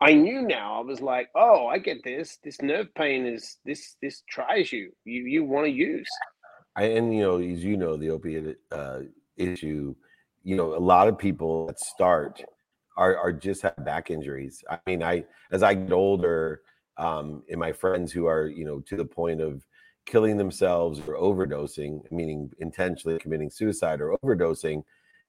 [0.00, 0.78] I knew now.
[0.78, 2.38] I was like, oh, I get this.
[2.44, 3.96] This nerve pain is this.
[4.00, 4.92] This tries you.
[5.04, 6.08] You you want to use.
[6.76, 9.00] I, and you know, as you know, the opiate uh,
[9.36, 9.94] issue,
[10.44, 12.42] you know, a lot of people that start
[12.96, 14.62] are, are just have back injuries.
[14.70, 16.62] I mean, I as I get older,
[16.96, 19.66] um, and my friends who are you know to the point of
[20.06, 24.84] killing themselves or overdosing, meaning intentionally committing suicide or overdosing,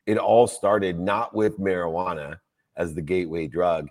[0.05, 2.37] it all started not with marijuana
[2.77, 3.87] as the gateway drug.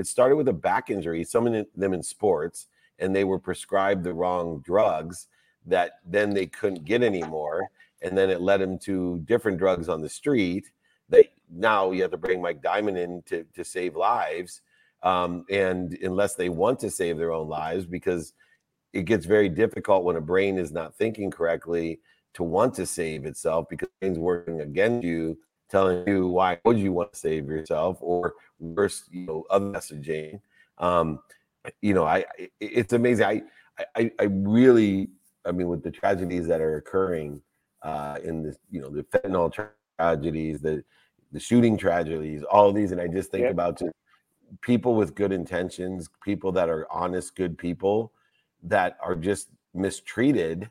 [0.00, 4.02] It started with a back injury, some of them in sports, and they were prescribed
[4.02, 5.26] the wrong drugs
[5.66, 7.70] that then they couldn't get anymore.
[8.00, 10.70] And then it led them to different drugs on the street
[11.10, 14.62] that now you have to bring Mike Diamond in to, to save lives.
[15.02, 18.32] Um, and unless they want to save their own lives, because
[18.94, 22.00] it gets very difficult when a brain is not thinking correctly
[22.32, 25.36] to want to save itself because brain's working against you,
[25.70, 30.40] telling you why would you want to save yourself, or worse, you know, other messaging.
[30.78, 31.20] Um,
[31.82, 32.24] you know, I
[32.60, 33.26] it's amazing.
[33.26, 33.42] I
[33.96, 35.08] I, I really
[35.44, 37.42] I mean, with the tragedies that are occurring
[37.82, 40.84] uh, in this, you know, the fentanyl tra- tragedies, the
[41.32, 43.92] the shooting tragedies, all of these, and I just think about just
[44.62, 48.12] people with good intentions, people that are honest, good people
[48.64, 50.70] that are just mistreated.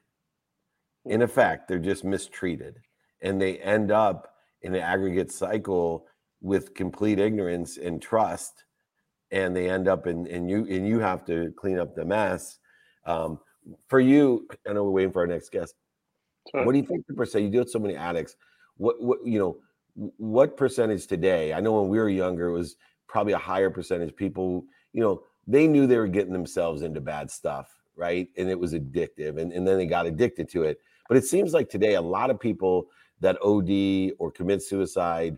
[1.05, 2.75] In effect, they're just mistreated,
[3.21, 6.05] and they end up in an aggregate cycle
[6.41, 8.63] with complete ignorance and trust,
[9.31, 12.59] and they end up in and you and you have to clean up the mess.
[13.05, 13.39] Um,
[13.87, 15.75] for you, I know we're waiting for our next guest.
[16.53, 17.43] What do you think the percent?
[17.43, 18.35] You deal with so many addicts.
[18.77, 19.57] What what you know?
[20.17, 21.53] What percentage today?
[21.53, 24.15] I know when we were younger, it was probably a higher percentage.
[24.15, 28.29] People, you know, they knew they were getting themselves into bad stuff, right?
[28.37, 30.79] And it was addictive, and, and then they got addicted to it.
[31.09, 32.87] But it seems like today, a lot of people
[33.21, 35.37] that OD or commit suicide,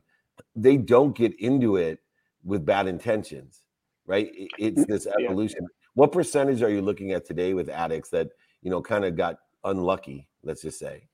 [0.55, 1.99] they don't get into it
[2.43, 3.63] with bad intentions,
[4.05, 4.29] right?
[4.57, 4.91] It's mm-hmm.
[4.91, 5.59] this evolution.
[5.61, 5.67] Yeah.
[5.93, 8.29] What percentage are you looking at today with addicts that
[8.61, 10.27] you know kind of got unlucky?
[10.43, 11.07] Let's just say.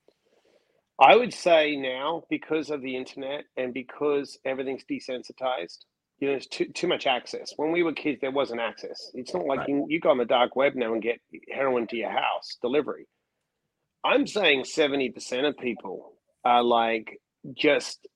[1.00, 5.84] I would say now because of the internet and because everything's desensitized,
[6.18, 7.52] you know, there's too too much access.
[7.56, 9.10] When we were kids, there wasn't access.
[9.14, 9.68] It's not like right.
[9.68, 11.20] you, you go on the dark web now and get
[11.52, 13.06] heroin to your house delivery.
[14.04, 16.12] I'm saying 70% of people
[16.44, 17.20] are like
[17.54, 18.06] just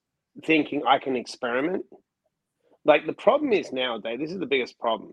[0.45, 1.85] thinking I can experiment.
[2.85, 5.13] Like the problem is nowadays, this is the biggest problem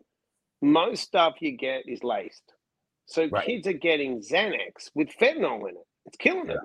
[0.62, 2.54] most stuff you get is laced.
[3.06, 3.46] So right.
[3.46, 5.88] kids are getting Xanax with fentanyl in it.
[6.06, 6.60] It's killing them.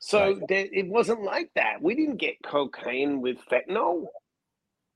[0.00, 0.42] So right.
[0.48, 1.80] there, it wasn't like that.
[1.80, 4.06] We didn't get cocaine with fentanyl.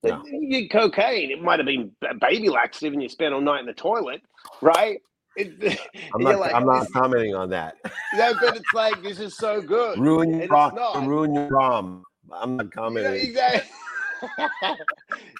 [0.02, 0.22] No.
[0.26, 1.30] You get cocaine.
[1.30, 4.20] It might have been baby laxative, and you spent all night in the toilet,
[4.60, 5.00] right?
[5.36, 5.80] It,
[6.14, 6.38] I'm not.
[6.38, 7.76] Like, I'm not commenting on that.
[8.14, 9.98] Yeah, but it's like this is so good.
[9.98, 11.08] Ruin your prom.
[11.08, 12.04] Ruin your prom.
[12.32, 13.28] I'm not commenting.
[13.28, 13.70] exactly.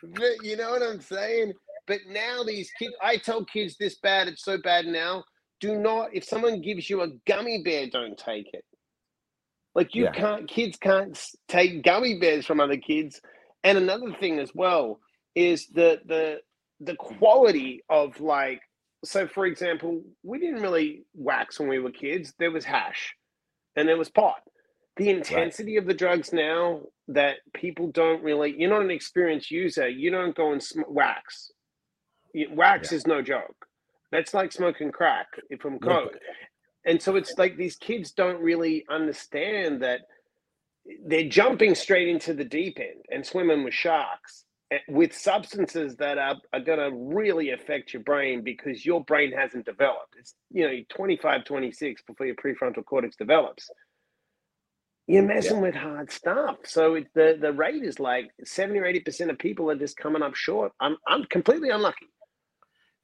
[0.03, 1.53] but you know what I'm saying?
[1.87, 5.25] But now these kids, I tell kids this bad, it's so bad now.
[5.61, 8.65] Do not, if someone gives you a gummy bear, don't take it.
[9.75, 10.13] Like you yeah.
[10.13, 13.21] can't, kids can't take gummy bears from other kids.
[13.63, 15.01] And another thing as well
[15.35, 16.41] is the the
[16.81, 18.61] the quality of like,
[19.05, 22.35] so for example, we didn't really wax when we were kids.
[22.39, 23.15] There was hash,
[23.77, 24.41] and there was pot.
[24.97, 25.83] The intensity right.
[25.83, 29.89] of the drugs now that people don't really, you're not an experienced user.
[29.89, 31.51] You don't go and sm- wax
[32.51, 32.97] wax yeah.
[32.97, 33.67] is no joke.
[34.13, 35.27] That's like smoking crack
[35.61, 36.19] from coke.
[36.85, 40.01] And so it's like these kids don't really understand that
[41.07, 46.17] they're jumping straight into the deep end and swimming with sharks Eh, with substances that
[46.19, 50.15] are, are going to really affect your brain because your brain hasn't developed.
[50.19, 53.69] It's, you know, 25, 26 before your prefrontal cortex develops.
[55.07, 55.63] You're messing yeah.
[55.63, 56.57] with hard stuff.
[56.65, 60.23] So it, the, the rate is like 70 or 80% of people are just coming
[60.23, 60.73] up short.
[60.81, 62.07] I'm, I'm completely unlucky.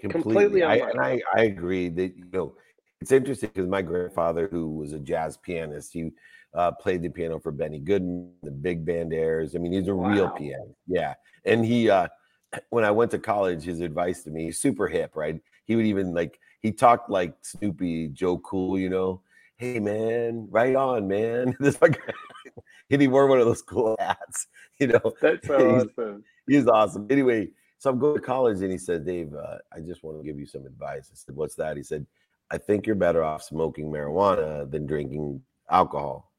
[0.00, 2.54] Completely, completely I, and I, I agree that you know
[3.02, 6.10] it's interesting because my grandfather, who was a jazz pianist, he
[6.54, 9.54] uh, played the piano for Benny Goodman, the big band airs.
[9.54, 10.08] I mean, he's a wow.
[10.08, 10.74] real pianist.
[10.86, 12.08] Yeah, and he uh,
[12.70, 15.40] when I went to college, his advice to me, super hip, right?
[15.64, 19.22] He would even like he talked like Snoopy, Joe Cool, you know.
[19.56, 22.00] "Hey man, right on, man." This like,
[22.90, 24.46] and he wore one of those cool hats.
[24.80, 26.24] You know, That's so awesome.
[26.48, 27.06] he's awesome.
[27.10, 30.24] Anyway, so I'm going to college, and he said, "Dave, uh, I just want to
[30.24, 32.06] give you some advice." I said, "What's that?" He said,
[32.50, 36.29] "I think you're better off smoking marijuana than drinking alcohol,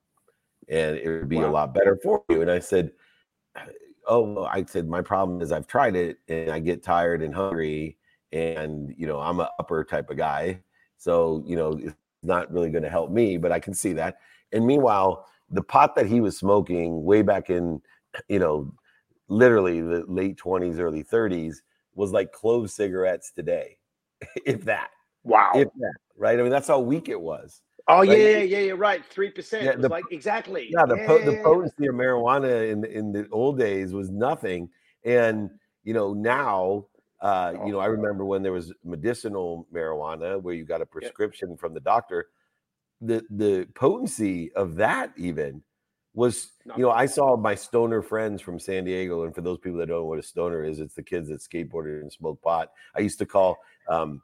[0.72, 2.94] and it would be a lot better for you." And I said,
[4.08, 7.98] "Oh," I said, "My problem is I've tried it, and I get tired and hungry,
[8.32, 10.62] and you know I'm a upper type of guy,
[10.98, 14.18] so you know it's not really going to help me, but I can see that."
[14.52, 17.82] And meanwhile, the pot that he was smoking way back in,
[18.30, 18.74] you know,
[19.30, 21.64] literally the late 20s, early 30s
[21.96, 23.78] was like clove cigarettes today,
[24.46, 24.92] if that,
[25.24, 25.52] Wow.
[25.56, 26.40] if that, right?
[26.40, 27.62] I mean, that's how weak it was.
[27.88, 29.06] Oh yeah, like- yeah, yeah, you're right.
[29.06, 29.64] Three percent.
[29.64, 30.70] Yeah, it like exactly.
[30.72, 34.70] Yeah, the, po- the potency of marijuana in in the old days was nothing,
[35.04, 35.50] and
[35.84, 36.86] you know now,
[37.22, 41.58] uh, you know, I remember when there was medicinal marijuana where you got a prescription
[41.58, 42.28] from the doctor.
[43.02, 45.64] The the potency of that even
[46.14, 49.80] was, you know, I saw my stoner friends from San Diego, and for those people
[49.80, 52.72] that don't know what a stoner is, it's the kids that skateboarded and smoked pot.
[52.96, 54.22] I used to call um,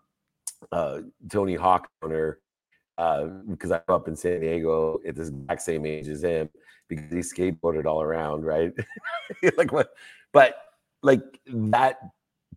[0.72, 2.47] uh, Tony Hawk stoner uh,
[2.98, 6.50] because I grew up in San Diego at the exact same age as him
[6.88, 8.74] because he skateboarded all around, right?
[9.58, 9.90] like what?
[10.34, 10.56] But
[11.04, 12.00] like that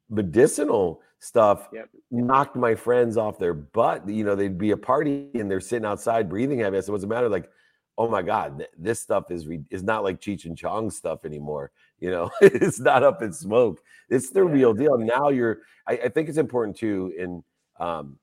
[0.08, 1.88] medicinal stuff Yep.
[2.10, 4.08] knocked my friends off their butt.
[4.08, 6.78] You know, they'd be a party and they're sitting outside breathing heavy.
[6.78, 7.50] I said, "What's the matter?" Like,
[7.98, 11.70] oh my god, this stuff is re- is not like Cheech and Chong stuff anymore.
[11.98, 13.82] You know, it's not up in smoke.
[14.08, 14.52] It's the Yeah.
[14.52, 14.96] real deal.
[14.96, 15.58] Now you're.
[15.86, 17.12] I, I think it's important too.
[17.18, 17.44] In
[17.84, 18.18] um,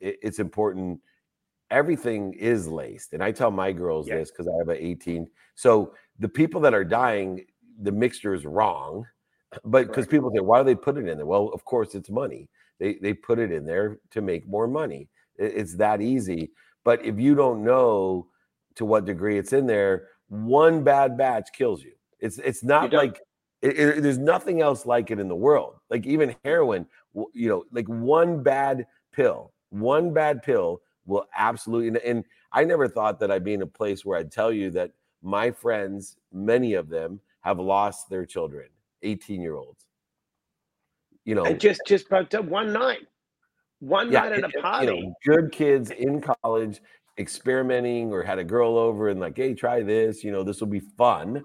[0.00, 1.00] it- it's important
[1.74, 4.16] everything is laced and i tell my girls Yeah.
[4.18, 7.44] this because i have an 18 so the people that are dying
[7.82, 9.04] the mixture is wrong
[9.64, 11.26] but because people say why do they put it in there?
[11.26, 12.48] Well of course it's money.
[12.80, 15.08] They they put it in there to make more money.
[15.44, 16.50] It- it's that easy.
[16.84, 18.28] But if you don't know
[18.76, 21.94] to what degree it's in there one bad batch kills you.
[22.20, 23.20] It's it's not like
[23.62, 25.74] it, it- there's nothing else like it in the world.
[25.90, 26.86] Like even heroin
[27.32, 33.18] you know like one bad pill one bad pill will absolutely and, i never thought
[33.20, 36.88] that i'd be in a place where i'd tell you that my friends many of
[36.88, 38.68] them have lost their children
[39.02, 39.84] 18 year olds
[41.24, 43.06] you know And just just one night,
[43.80, 44.86] one night at a party.
[44.86, 46.80] You know, good kids in college
[47.18, 50.24] experimenting or had a girl over and like, hey, try this.
[50.24, 51.44] You know, this will be fun.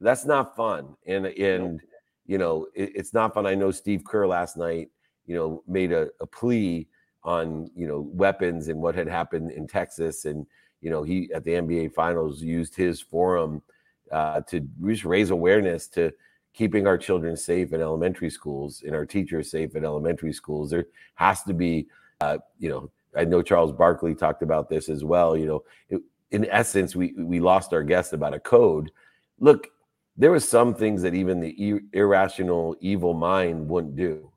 [0.00, 0.96] That's not fun.
[1.06, 1.80] And and
[2.26, 3.46] you know, it, it's not fun.
[3.46, 4.88] I know Steve Kerr last night,
[5.26, 6.88] you know, made a, a plea
[7.24, 10.46] on you know weapons and what had happened in Texas, and
[10.80, 13.62] you know, he at the NBA Finals used his forum
[14.10, 16.12] uh, to just raise awareness to
[16.52, 20.70] keeping our children safe in elementary schools and our teachers safe in elementary schools.
[20.70, 21.86] There has to be,
[22.20, 25.36] uh, you know, I know Charles Barkley talked about this as well.
[25.36, 28.90] You know, it, in essence, we we lost our guest about a code.
[29.38, 29.68] Look,
[30.16, 34.32] there were some things that even the ir- irrational, evil mind wouldn't do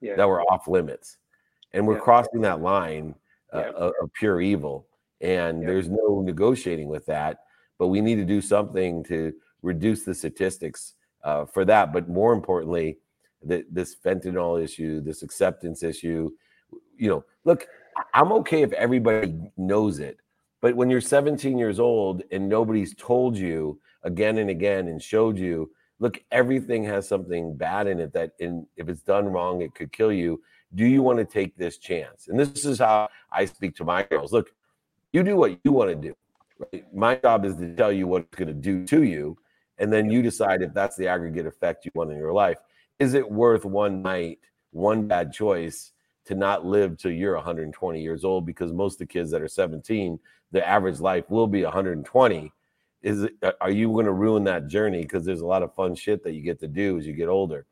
[0.00, 0.16] yeah.
[0.16, 1.18] that were off limits,
[1.74, 2.00] and we're Yeah.
[2.00, 3.14] crossing that line
[3.52, 3.70] uh, Yeah.
[3.72, 4.86] of, of pure evil.
[5.20, 5.68] And Yeah.
[5.68, 7.44] there's no negotiating with that.
[7.78, 9.32] But we need to do something to
[9.62, 11.92] reduce the statistics uh, for that.
[11.92, 12.98] But more importantly,
[13.42, 16.30] the, this fentanyl issue, this acceptance issue.
[16.96, 17.66] You know, look,
[18.14, 20.18] I'm okay if everybody knows it,
[20.60, 25.36] but when you're 17 years old and nobody's told you again and again and showed
[25.38, 29.74] you, look, everything has something bad in it that, in if it's done wrong, it
[29.74, 30.40] could kill you.
[30.74, 32.28] Do you want to take this chance?
[32.28, 34.32] And this is how I speak to my girls.
[34.32, 34.52] Look,
[35.12, 36.14] you do what you want to do.
[36.58, 36.94] Right?
[36.94, 39.36] My job is to tell you what it's going to do to you,
[39.78, 42.58] and then you decide if that's the aggregate effect you want in your life.
[42.98, 44.38] Is it worth one night,
[44.70, 45.92] one bad choice
[46.26, 48.46] to not live till you're 120 years old?
[48.46, 50.18] Because most of the kids that are 17,
[50.52, 52.52] the average life will be 120.
[53.02, 55.02] Is it, are you going to ruin that journey?
[55.02, 57.28] Because there's a lot of fun shit that you get to do as you get
[57.28, 57.66] older.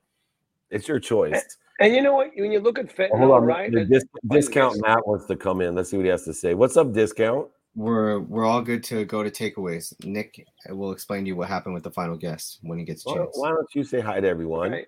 [0.71, 1.37] It's your choice.
[1.37, 1.41] Eh,
[1.81, 2.31] And you know what?
[2.37, 3.73] When you look at fentanyl, hold on, right?
[3.73, 4.83] the dis- discount yes.
[4.83, 5.75] Matt wants to come in.
[5.75, 6.53] Let's see what he has to say.
[6.53, 7.49] What's up, discount?
[7.75, 9.95] We're we're all good to go to takeaways.
[10.05, 13.09] Nick will explain to you what happened with the final guest when he gets a
[13.09, 13.31] Why, chance.
[13.35, 14.73] why don't you say hi to everyone?
[14.73, 14.87] Right.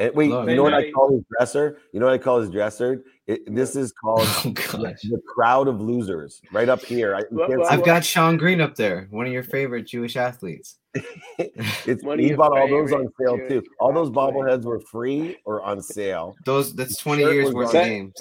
[0.00, 0.46] And wait, Hello.
[0.46, 1.78] you know what I call his dresser?
[1.92, 3.02] You know what I call his dresser?
[3.26, 7.16] It, this is called Oh the, crowd of losers, right up here.
[7.16, 10.78] I, well, well, I've got Shawn Green up there, one of your favorite Jewish athletes.
[11.86, 13.62] It's One he bought all those on sale too.
[13.80, 16.36] All those bobbleheads were free or on sale.
[16.44, 18.14] Those that's 20 years worth of games.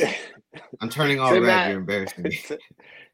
[0.82, 1.44] I'm turning all So, red.
[1.44, 2.40] Matt- You're embarrassing me.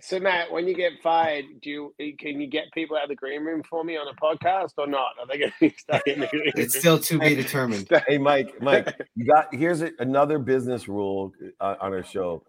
[0.04, 3.10] so, so, Matt, when you get fired, do you can you get people out of
[3.10, 5.12] the green room for me on a podcast or not?
[5.20, 6.54] Are they going to be stuck in the green room?
[6.56, 7.88] It's still to be determined.
[8.08, 11.32] Hey, Mike, Mike, you got here's a, another business rule
[11.62, 12.44] uh, on our show,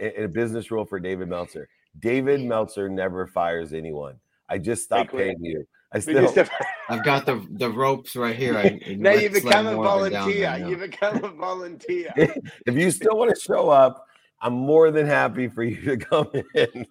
[0.00, 1.68] a, a business rule for David Meltzer.
[1.98, 4.18] David Meltzer never fires anyone.
[4.48, 5.66] I just stopped paying you.
[5.92, 6.32] I still.
[6.88, 8.56] I've got the the ropes right here.
[8.56, 10.56] I, now you become a volunteer.
[10.66, 12.12] You become a volunteer.
[12.16, 14.06] if you still want to show up,
[14.44, 16.86] I'm more than happy for you to come in.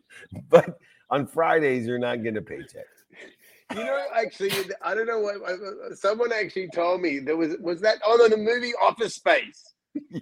[0.50, 0.80] But
[1.12, 2.88] on Fridays, you're not getting a paycheck.
[3.74, 4.52] You know, actually,
[4.82, 8.38] I don't know what someone actually told me there was was that oh no, the
[8.38, 9.74] movie Office Space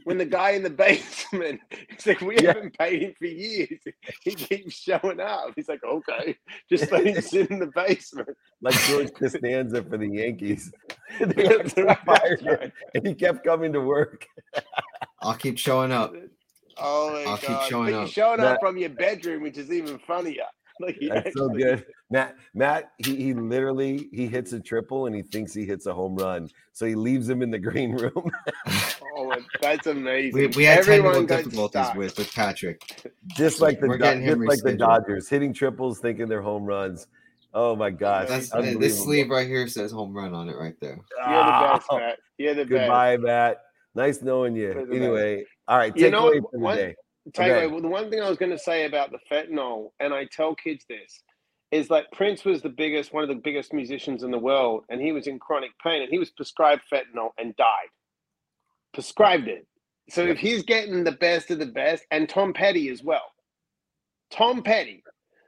[0.04, 1.60] when the guy in the basement
[1.90, 2.54] he's like, We yeah.
[2.54, 3.80] haven't paid him for years.
[4.24, 5.52] He keeps showing up.
[5.56, 6.38] He's like, Okay,
[6.70, 8.30] just let him sit in the basement.
[8.62, 10.72] Like George Costanza for the Yankees.
[11.20, 14.26] they fired him, and he kept coming to work.
[15.22, 16.14] I'll keep showing up.
[16.82, 17.42] Oh my I'll god.
[17.42, 18.00] keep showing but up.
[18.02, 20.44] You're showing up from your bedroom, which is even funnier.
[20.80, 21.32] Like That's actually...
[21.34, 21.86] so good.
[22.10, 25.94] Matt, Matt, he, he literally he hits a triple and he thinks he hits a
[25.94, 26.50] home run.
[26.72, 28.32] So he leaves him in the green room.
[29.16, 30.34] oh, that's amazing.
[30.34, 32.82] We, we had Everyone technical difficulties with, with Patrick.
[33.36, 37.06] Just like the just like the Dodgers hitting triples, thinking they're home runs.
[37.54, 38.30] Oh my gosh.
[38.50, 41.00] this sleeve right here says home run on it right there.
[41.28, 41.98] You're the best, ah.
[41.98, 42.20] Matt.
[42.38, 43.26] You're the Goodbye, best.
[43.26, 43.62] Matt.
[43.94, 44.88] Nice knowing you.
[44.92, 45.96] Anyway, all right.
[45.96, 46.94] You know, one,
[47.34, 47.74] tell okay.
[47.74, 50.54] you the one thing I was going to say about the fentanyl, and I tell
[50.54, 51.22] kids this,
[51.72, 55.00] is like Prince was the biggest, one of the biggest musicians in the world, and
[55.00, 57.88] he was in chronic pain, and he was prescribed fentanyl and died.
[58.94, 59.66] Prescribed it.
[60.10, 63.32] So if he's getting the best of the best, and Tom Petty as well.
[64.30, 65.06] Tom Petty.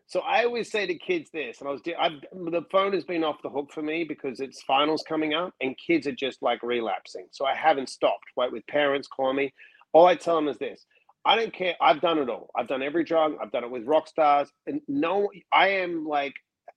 [0.07, 3.25] So I always say to kids this, and I was, I've, the phone has been
[3.25, 6.63] off the hook for me because it's finals coming up, and kids are just like
[6.63, 7.25] relapsing.
[7.31, 8.23] So I haven't stopped.
[8.37, 9.53] Right, with parents call me,
[9.93, 10.85] all I tell them is this:
[11.25, 11.75] I don't care.
[11.81, 12.49] I've done it all.
[12.55, 13.35] I've done every drug.
[13.41, 14.51] I've done it with rock stars.
[14.67, 16.33] And no, I am like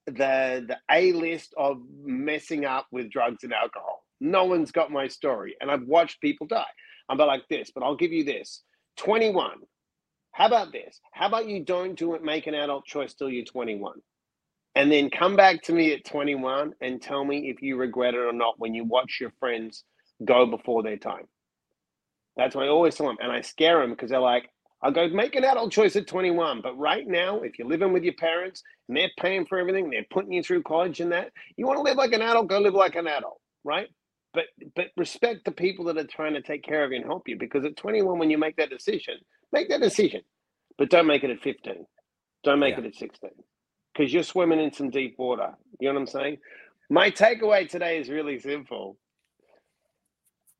[0.07, 4.05] the the A list of messing up with drugs and alcohol.
[4.21, 6.65] No one's got my story, and I've watched people die.
[7.09, 8.63] I'm about like this, but I'll give you this:
[8.99, 9.59] 21.
[10.33, 11.01] How about this?
[11.13, 12.23] How about you don't do it?
[12.23, 14.01] Make an adult choice till you're 21,
[14.75, 18.19] and then come back to me at 21 and tell me if you regret it
[18.19, 19.85] or not when you watch your friends
[20.25, 21.27] go before their time.
[22.37, 23.17] That's what I always tell them.
[23.21, 24.51] And I scare them because they're like,
[24.83, 26.61] I'll go make an adult choice at 21.
[26.61, 30.05] But right now, if you're living with your parents and they're paying for everything, they're
[30.11, 32.75] putting you through college and that, you want to live like an adult, go live
[32.75, 33.89] like an adult, right?
[34.35, 37.27] But but respect the people that are trying to take care of you and help
[37.27, 37.37] you.
[37.39, 39.15] Because at 21, when you make that decision,
[39.51, 40.21] make that decision.
[40.77, 41.87] But don't make it at 15.
[42.45, 42.85] Don't make yeah.
[42.85, 43.31] it at 16.
[43.95, 45.55] Because you're swimming in some deep water.
[45.81, 46.39] You know what I'm saying?
[46.91, 48.99] My takeaway today is really simple.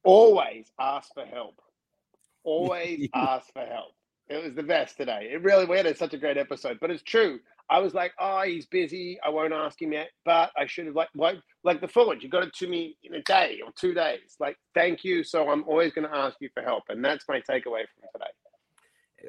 [0.03, 1.61] Always ask for help
[2.47, 3.93] always ask for help.
[4.29, 5.29] It was the best today.
[5.33, 7.39] It really we had such a great episode, but it's true.
[7.69, 9.19] I was like, oh, he's busy.
[9.25, 12.23] I won't ask him yet, but I should have like like like the foreword.
[12.23, 14.37] You got it to me in a day or two days.
[14.41, 15.23] Like, thank you.
[15.23, 18.31] So I'm always going to ask you for help, and that's my takeaway from today.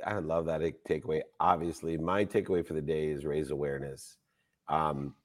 [0.05, 1.22] I love that takeaway.
[1.39, 4.18] Obviously, my takeaway for the day is raise awareness.
[4.70, 5.15] Um,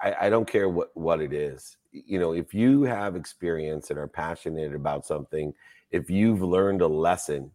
[0.00, 1.76] I, I don't care what what it is.
[1.92, 5.52] You know, if you have experience and are passionate about something
[5.90, 7.50] if you've learned a lesson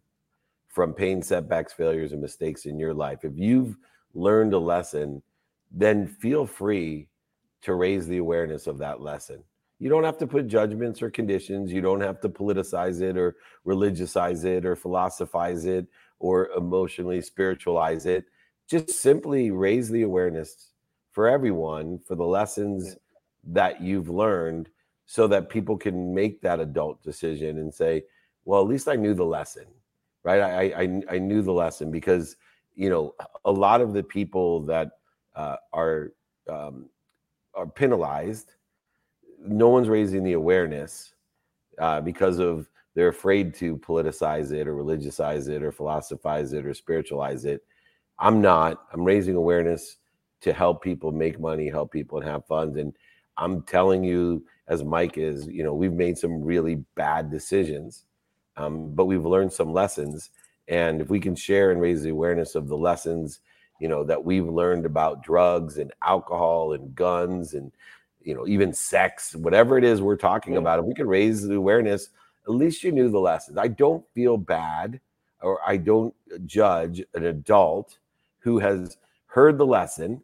[0.68, 3.78] from pain, setbacks, failures, and mistakes in your life, if you've
[4.14, 5.22] learned a lesson,
[5.72, 7.08] then feel free
[7.62, 9.44] to raise the awareness of that lesson.
[9.80, 11.72] You don't have to put judgments or conditions.
[11.72, 15.88] You don't have to politicize it or religiousize it or philosophize it
[16.20, 18.26] or emotionally spiritualize it.
[18.70, 20.72] Just simply raise the awareness
[21.12, 22.96] for everyone for the lessons
[23.44, 24.70] that you've learned
[25.06, 28.04] so that people can make that adult decision and say,
[28.46, 29.66] well, at least I knew the lesson,
[30.24, 30.40] right?
[30.40, 32.38] I, I, I knew the lesson because,
[32.76, 34.92] you know, a lot of the people that
[35.36, 36.14] uh, are,
[36.50, 36.90] um,
[37.56, 38.54] are penalized,
[39.40, 41.14] no one's raising the awareness
[41.80, 46.74] uh, because of they're afraid to politicize it or religiousize it or philosophize it or
[46.74, 47.62] spiritualize it.
[48.20, 48.86] I'm not.
[48.94, 49.98] I'm raising awareness
[50.42, 52.78] to help people make money, help people and have funds.
[52.78, 52.94] And
[53.38, 58.06] I'm telling you, as Mike is, you know, we've made some really bad decisions
[58.58, 60.30] um, but we've learned some lessons.
[60.68, 63.40] And if we can share and raise the awareness of the lessons,
[63.80, 67.72] you know, that we've learned about drugs and alcohol and guns and,
[68.22, 71.56] you know, even sex, whatever it is we're talking about, if we can raise the
[71.56, 72.10] awareness,
[72.48, 73.58] at least you knew the lessons.
[73.58, 75.00] I don't feel bad
[75.42, 76.14] or I don't
[76.46, 77.98] judge an adult
[78.40, 78.98] who has
[79.28, 80.22] heard the lesson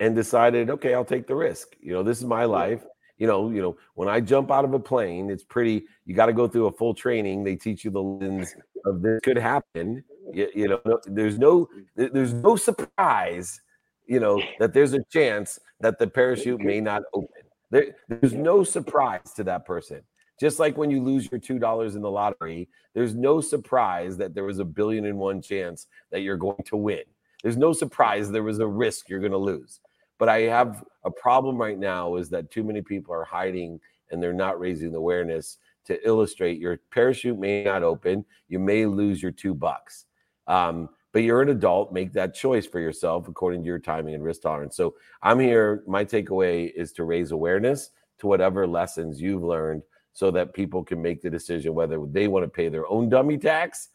[0.00, 1.76] and decided, okay, I'll take the risk.
[1.80, 2.84] You know, this is my life
[3.18, 5.84] you know, you know, when I jump out of a plane, it's pretty.
[6.06, 7.44] You got to go through a full training.
[7.44, 8.54] They teach you the lens
[8.84, 10.04] of this could happen.
[10.32, 13.60] You, you know, there's no, there's no surprise.
[14.06, 17.42] You know that there's a chance that the parachute may not open.
[17.70, 20.00] There, there's no surprise to that person.
[20.40, 24.34] Just like when you lose your two dollars in the lottery, there's no surprise that
[24.34, 27.02] there was a billion and one chance that you're going to win.
[27.42, 29.80] There's no surprise there was a risk you're going to lose.
[30.18, 34.22] But I have a problem right now is that too many people are hiding and
[34.22, 38.24] they're not raising the awareness to illustrate your parachute may not open.
[38.48, 40.04] You may lose your two bucks.
[40.46, 44.22] Um, but you're an adult, make that choice for yourself according to your timing and
[44.22, 44.76] risk tolerance.
[44.76, 45.82] So I'm here.
[45.86, 51.00] My takeaway is to raise awareness to whatever lessons you've learned so that people can
[51.00, 53.88] make the decision whether they want to pay their own dummy tax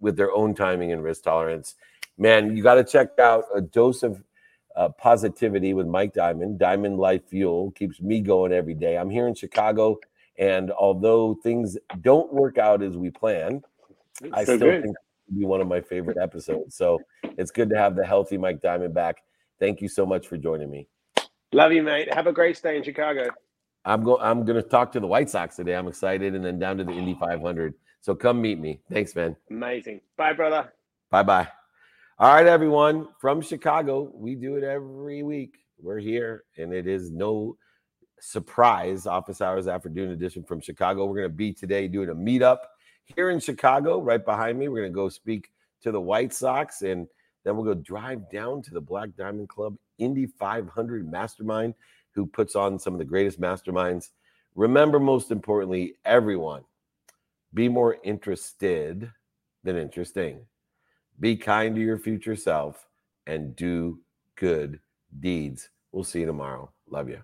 [0.00, 1.76] with their own timing and risk tolerance.
[2.18, 4.22] Man, you got to check out a dose of
[4.76, 6.58] uh, positivity with Mike Diamond.
[6.58, 8.96] Diamond Life Fuel keeps me going every day.
[8.96, 9.98] I'm here in Chicago,
[10.38, 13.62] and although things don't work out as we plan,
[14.32, 14.82] I still good.
[14.82, 14.96] think
[15.34, 16.76] be one of my favorite episodes.
[16.76, 19.22] So it's good to have the healthy Mike Diamond back.
[19.58, 20.86] Thank you so much for joining me.
[21.52, 22.12] Love you, mate.
[22.12, 23.30] Have a great stay in Chicago.
[23.84, 24.20] I'm going.
[24.20, 25.74] I'm going to talk to the White Sox today.
[25.74, 27.74] I'm excited, and then down to the Indy 500.
[28.00, 28.80] So come meet me.
[28.92, 29.36] Thanks, man.
[29.50, 30.00] Amazing.
[30.16, 30.72] Bye, brother.
[31.10, 31.48] Bye, bye.
[32.18, 34.10] All right, everyone from Chicago.
[34.14, 35.58] We do it every week.
[35.78, 37.58] We're here, and it is no
[38.20, 39.06] surprise.
[39.06, 41.04] Office hours afternoon edition from Chicago.
[41.04, 42.60] We're going to be today doing a meetup
[43.04, 44.68] here in Chicago, right behind me.
[44.68, 45.50] We're going to go speak
[45.82, 47.06] to the White Sox, and
[47.44, 51.74] then we'll go drive down to the Black Diamond Club Indy 500 Mastermind,
[52.12, 54.08] who puts on some of the greatest masterminds.
[54.54, 56.64] Remember, most importantly, everyone,
[57.52, 59.12] be more interested
[59.64, 60.46] than interesting.
[61.18, 62.86] Be kind to your future self
[63.26, 64.00] and do
[64.36, 64.80] good
[65.20, 65.70] deeds.
[65.92, 66.70] We'll see you tomorrow.
[66.88, 67.22] Love you.